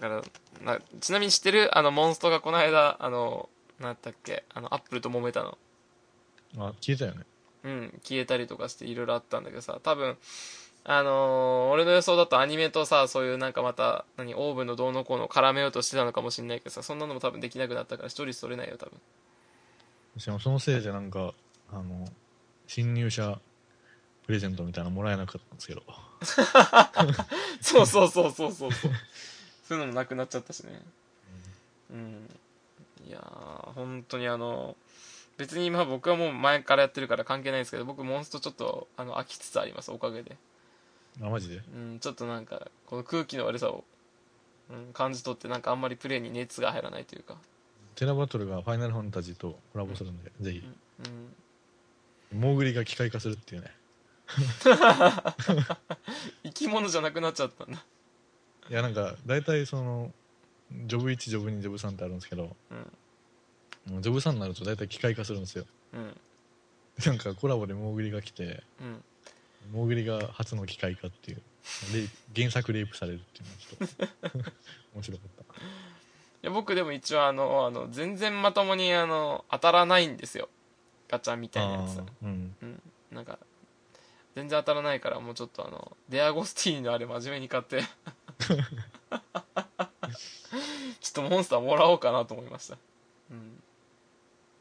[0.00, 0.22] だから
[0.62, 3.48] なちなみに知ってるあのモンストがこの間あの
[3.80, 5.58] なんだっけあのアップルと揉めたの。
[6.56, 7.24] あ消えたよね。
[7.64, 10.16] うん消えたりとかしていろいろあったんだけどさ多分
[10.84, 18.98] あのー俺の予想だとアニメとさそういうなんかまた何オーブンのどうのこうの絡めようとしてたのかもしれないけどさそんなのも多分できなくなったから視聴率取れないよ多分。
[20.16, 21.34] しかもそのせいでなんか
[21.70, 22.06] あの
[22.66, 23.38] 新入社
[24.26, 25.82] プレゼントみたいなのもらえなかったんですけど。
[27.60, 28.92] そうそうそうそうそうそう
[29.68, 30.80] そういうのもなくなっちゃったしね。
[31.92, 32.28] うん。
[33.06, 34.76] いやー本当にあの
[35.36, 40.36] 別に今僕はもう前からやってるから関係ないんですけど僕モンストちょっとあの飽きつつありますおかげで。
[41.22, 41.62] あマジで？
[41.74, 43.84] うんちょっとなんかこの空気の悪さを、
[44.70, 47.36] うん、感じ取ってなんかあんまりプレイに熱が入らないというか。
[47.94, 50.62] テラバトルがファイナルファンタジーとコラボするんで、ぜひ。
[52.32, 52.40] うん。
[52.40, 53.72] モーグリが機械化するっていうね。
[56.44, 57.84] 生き物じゃなくなっちゃったんだ
[58.70, 60.12] いやなんか大体その
[60.86, 62.54] ジョブ1ジョブ2ジョブ3ってあるんですけど
[64.00, 65.64] ジョブ3になると大体機械化するんですよ。
[65.94, 66.16] うん。
[67.06, 69.02] なんかコラボでモーグリが来てうん。
[69.72, 71.42] モーグリが初の機械化っていう。
[71.94, 74.50] レイ原作レイプされるっていうのはちょっと
[74.94, 75.54] 面白かった。
[75.54, 75.56] い
[76.42, 80.48] や僕でも一応あのあの全然まともにあの当たらないんですよ。
[81.08, 81.98] ガチャみたいなやつ。
[81.98, 82.56] あーうん。
[82.62, 82.82] うん。
[83.10, 83.38] なんか
[84.38, 87.82] 全然当たらないからもうちょっとあのデアゴスティーニのあれ真面目に買って。
[87.82, 88.54] ちょ
[91.10, 92.78] っとモンスターもらおうかなと思いました。
[93.32, 93.60] うん。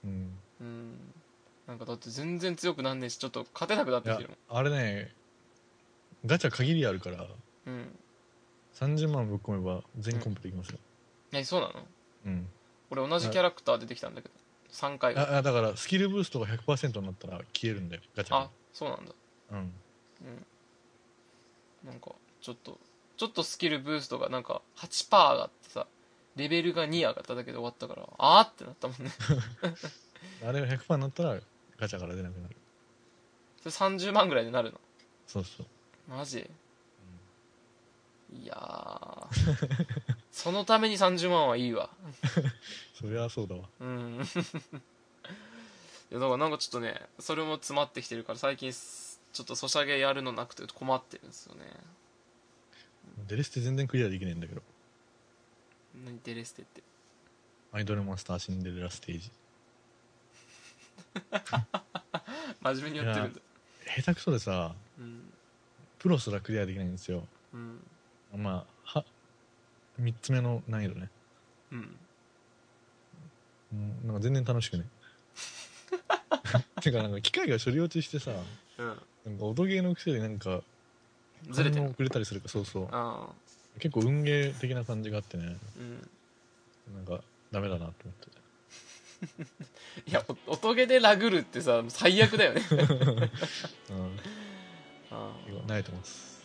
[0.03, 0.31] うん。
[0.61, 1.13] うん。
[1.67, 5.13] なんかだって全然強くなんねえしちょっと勝てなくなってきてるあれね
[6.25, 7.27] ガチャ限りあるから
[7.67, 7.95] うん。
[8.73, 10.79] 30万ぶっ込めば全コンプできますよ。
[11.33, 11.73] えそうなの？
[12.25, 12.47] うん、
[12.89, 14.33] 俺同じキャラクター出てきたんだけど
[14.71, 15.15] 3回。
[15.15, 19.11] ああだからスキルブーストが100%になったら消えるんだよガチャあがそうなんだ
[19.51, 19.57] うん。
[19.57, 19.71] うん。
[21.85, 22.77] なんかちょっと
[23.17, 25.87] ちょっとスキルブーストがなんか8%上がってさ
[26.35, 29.11] レベルが2上がっただけで終わったからあーってなったもんね。
[30.47, 31.39] あれが100%になったら
[31.79, 32.55] ガチャから出なくなる。
[33.61, 34.79] それ30万ぐらいでなるの？
[35.25, 35.67] そうそう。
[36.09, 36.49] マジ、
[38.31, 39.27] いやー。
[40.31, 41.89] そのために30万はいいわ。
[42.93, 43.63] そりゃそうだわ。
[43.79, 44.21] うん。
[46.11, 49.06] いやだからなんかちょっとねそれも詰まってきてるから最近す
[49.37, 51.61] ちょっとソシャゲやるのなくて困ってるんですよね。
[53.27, 54.63] デレステ全然クリアできないんだけど。
[56.03, 56.81] 何デレステって？
[57.71, 59.31] アイドルマスターシンデレラステージ。
[62.61, 63.41] 真面目にやってるんだ。
[63.95, 65.31] 下手くそでさうん。
[65.99, 67.27] プロすらクリアできないんですよ。
[67.53, 67.79] うん。
[68.35, 69.05] まあは
[70.01, 71.11] 3つ目の難易度ね。
[71.73, 71.97] うん。
[73.73, 74.07] うん。
[74.07, 74.89] なんか全然楽しくね。
[76.81, 78.31] てかなんか機械が処理落ちしてさ
[78.79, 80.61] うんなんか音ゲーのくせでなんか
[81.49, 82.45] ずれて遅れたりするか。
[82.45, 83.79] らそうそう。
[83.79, 85.57] 結構運ゲー的な感じがあってね。
[85.77, 86.09] うん。
[86.95, 88.37] なんかダメだなと思って。
[90.07, 92.61] いやお音ゲーでラグるってさ最悪だよね。
[92.71, 94.19] うん。
[95.11, 95.31] あ
[95.67, 96.41] 慣れてます。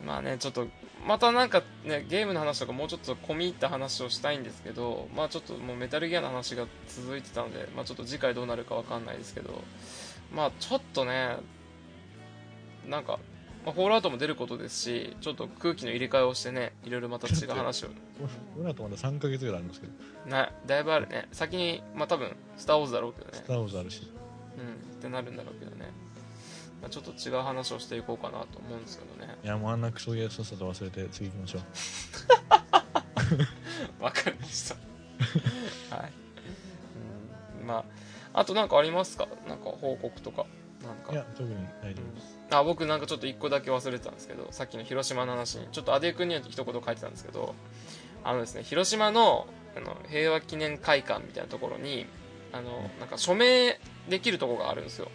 [0.00, 0.66] あまあねちょっと
[1.06, 9.62] またなんかねゲームの話とかもうちょっと込み入った話をしたいんですけどまあちょっともうメタルギアの話が続いてたのでまあちょっと次回どうなるかわかんないですけど
[10.32, 11.36] まあちょっとね
[12.88, 13.18] なんか、
[13.64, 17.88] まあ、ホールアウトも出ることですしちょっと空気の入れ替えをしてねいろいろまた違う話を。
[18.56, 19.92] 俺らとまだ3ヶ月ぐらいあるんですけど。
[20.30, 21.28] ねだいぶあるね。
[21.32, 23.32] 先にまあ多分スター・ウォーズだろうけどね。
[23.34, 24.10] スター・ウォーズあるし。
[24.58, 25.90] うんってなるんだろうけどね、
[26.80, 29.36] まあ、ちょっと違う話をしていこうかなと思うんですけどね。
[29.44, 31.62] いやもうあんなクソゲーさっさと忘れて次行きましょう。
[34.02, 34.76] わかりました。
[35.96, 36.12] はい、
[37.60, 37.84] うん、まあ
[38.36, 39.26] あと何かありますか？
[39.48, 40.44] なんか報告とか。
[40.84, 41.12] なんか。
[41.12, 42.38] いや特に大丈夫です。
[42.50, 45.66] あ僕なんかちょっと1個だけ忘れてたんですけどさっきの広島の話に。
[45.72, 47.54] ちょっとアデ君には一言書いてたんですけど
[48.22, 52.06] あのですね広島のあの平和記念会館みたいなところに
[52.52, 55.10] あのなんか署名できるところがあるんですよ。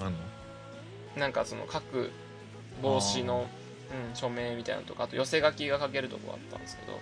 [0.00, 0.18] 何の？
[1.16, 2.10] なんかその各
[2.82, 3.46] 帽子の、
[4.08, 6.96] うん、署名みたいなのとかあと寄せ書きが書けるとこがあったんですけどう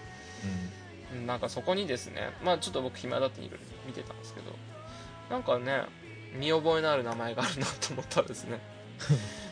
[1.17, 1.19] ん。
[1.21, 4.47] うんなんかそこにですねまあちょっと僕暇だって見てたんですけど
[5.31, 5.83] なんかね
[6.39, 8.61] 見覚えのある名前があるなと思ったらですね。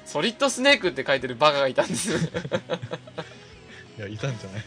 [0.04, 2.12] ソリッドスネークって書いてるバカがいたんです。
[2.12, 2.14] い
[4.00, 4.62] やいたんじゃない？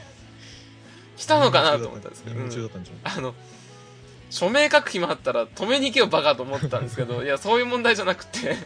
[1.17, 2.69] 来たのかなと思ったんですけど、任うん。
[3.03, 3.33] あの
[4.29, 8.57] 署名書く暇あったら止めに行けよバカと思ったんですけど いやそういう問題じゃなくて、うん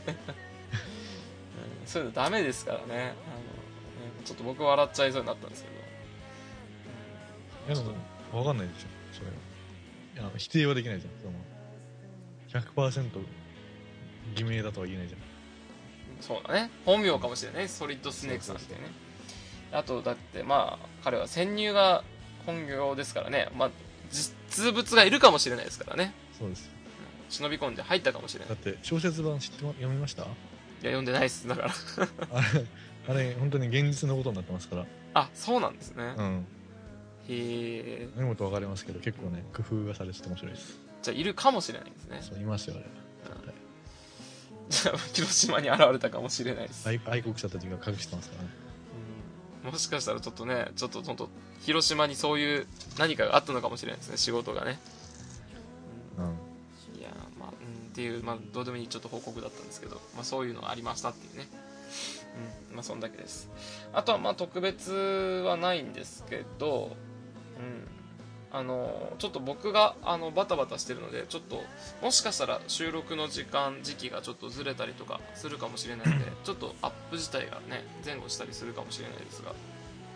[1.86, 2.84] そういうのダメですからね。
[2.88, 3.14] あのね
[4.24, 5.70] ちょっと僕笑っちゃいそうになったんですけ
[7.74, 7.74] ど。
[7.74, 7.84] いや
[8.32, 10.30] 分かんないでしょそれは。
[10.30, 11.14] いや否定はできないじゃん
[12.52, 13.10] 100%
[14.36, 15.22] 偽名だとは言えないじゃん。
[16.22, 16.70] そうだね。
[16.86, 18.82] 本名かもしれないソリッドスネークさんってね。
[19.72, 22.04] あとだってまあ彼は潜入が
[22.45, 23.50] 本業ですからね。
[23.56, 23.70] まあ
[24.10, 26.14] 実物がいるかもしれないですからね。
[26.38, 26.70] そうです。
[27.30, 28.50] 忍び込んで入ったかもしれない。
[28.50, 30.24] だって小説版知ってま読みました？
[30.24, 30.34] いや
[30.84, 31.47] 読んでないっす。
[31.47, 31.72] だから。
[32.34, 32.66] あれ
[33.08, 34.86] あれ本当に現実のことになってますから。
[35.14, 36.45] あそうなんですね、うん。
[37.28, 42.20] へえ読むと分かりますけど結構ね工夫がされてて面白いですじゃあいるかもしれないですね。
[42.22, 42.86] そういますよあれ
[44.70, 48.50] じゃあ広島に現れたかもしれないです、愛愛国者たちが隠してますからね。
[49.66, 49.72] うん。
[49.72, 51.30] もしかしたらちょっとねちょっと本当
[51.62, 52.68] 広島にそういう
[53.00, 54.80] 何かがあったのかもしれないですね仕事がね。
[56.18, 57.00] うん。
[57.00, 61.47] いやーまあ、うん、っていう、まあ、どうでもいいちょっと報告だったんですけど、まあ、そういうのがありましたっていうね。
[62.70, 63.50] うん、まあ、そんだけです。
[63.91, 66.95] あとは、まあ、特別はないんですけど、
[67.58, 67.88] うん、
[68.52, 71.64] あの、ちょっと僕が、あの、バタバタしてるので、ちょっと、
[72.02, 79.54] もしかしたら収録の時間、時期がちょっとずれたりとかするかもしれないので、 ちょっとアップ自体がね、前後したりするかもしれないですが、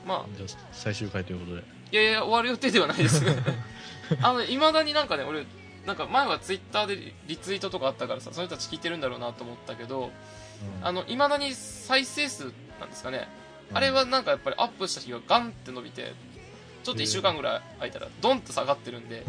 [0.05, 3.23] まあ、じゃあ最終回ということでいやいや、終わる予定ではないです。
[4.21, 5.45] あの、いまだになんかね、俺、
[5.85, 10.11] なんか前はツイッターでリリツイートとかあったからさ、その人たち聞いてるんだろうなと思ったけど、
[10.79, 13.27] うんあの、いまだに再生数なんですかね。
[13.37, 16.13] うんあれはなんかやっぱりアップした日がガンって伸びて、
[16.83, 19.23] ちょっと1週間ぐらい空いたらドンって下がってるんで、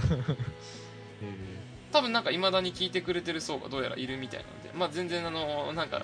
[1.22, 1.54] え
[1.92, 6.00] 多分なんかいまだに聞いてくれてる層がどうやらいるみたいなので、まあ全然あの、なんか、う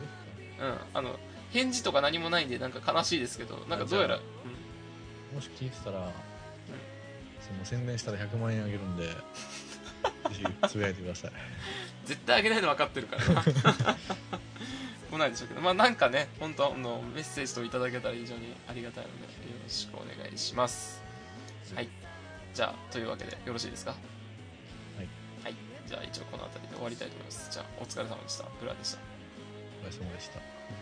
[0.65, 1.17] ん、あの、
[1.51, 6.13] 返事とか何もないんでなんか悲しいですけど、なんかどうやら、あーもし聞いてたら、
[7.41, 9.15] その宣伝したら100万円あげるんでぜ
[10.31, 11.33] ひつぶやいてください。
[12.07, 13.45] 絶対あげないの分かってるからな。
[15.11, 15.61] 来ないでしょうけど。
[15.61, 21.03] まあなんかね本当あのメッセージといただけたら非常にありがたいのでよろしくお願いします
[21.75, 21.89] はい。
[22.55, 23.93] じゃあというわけでよろしいですか？
[23.93, 23.97] は
[25.03, 25.09] い。
[25.45, 25.55] はい。
[25.87, 27.49] じゃあ一応この辺りで終わりたいと思います。
[27.51, 28.45] じゃあお疲れ様でした。
[28.61, 28.99] ブラでした。
[29.83, 30.80] お疲れ様でした藤井でした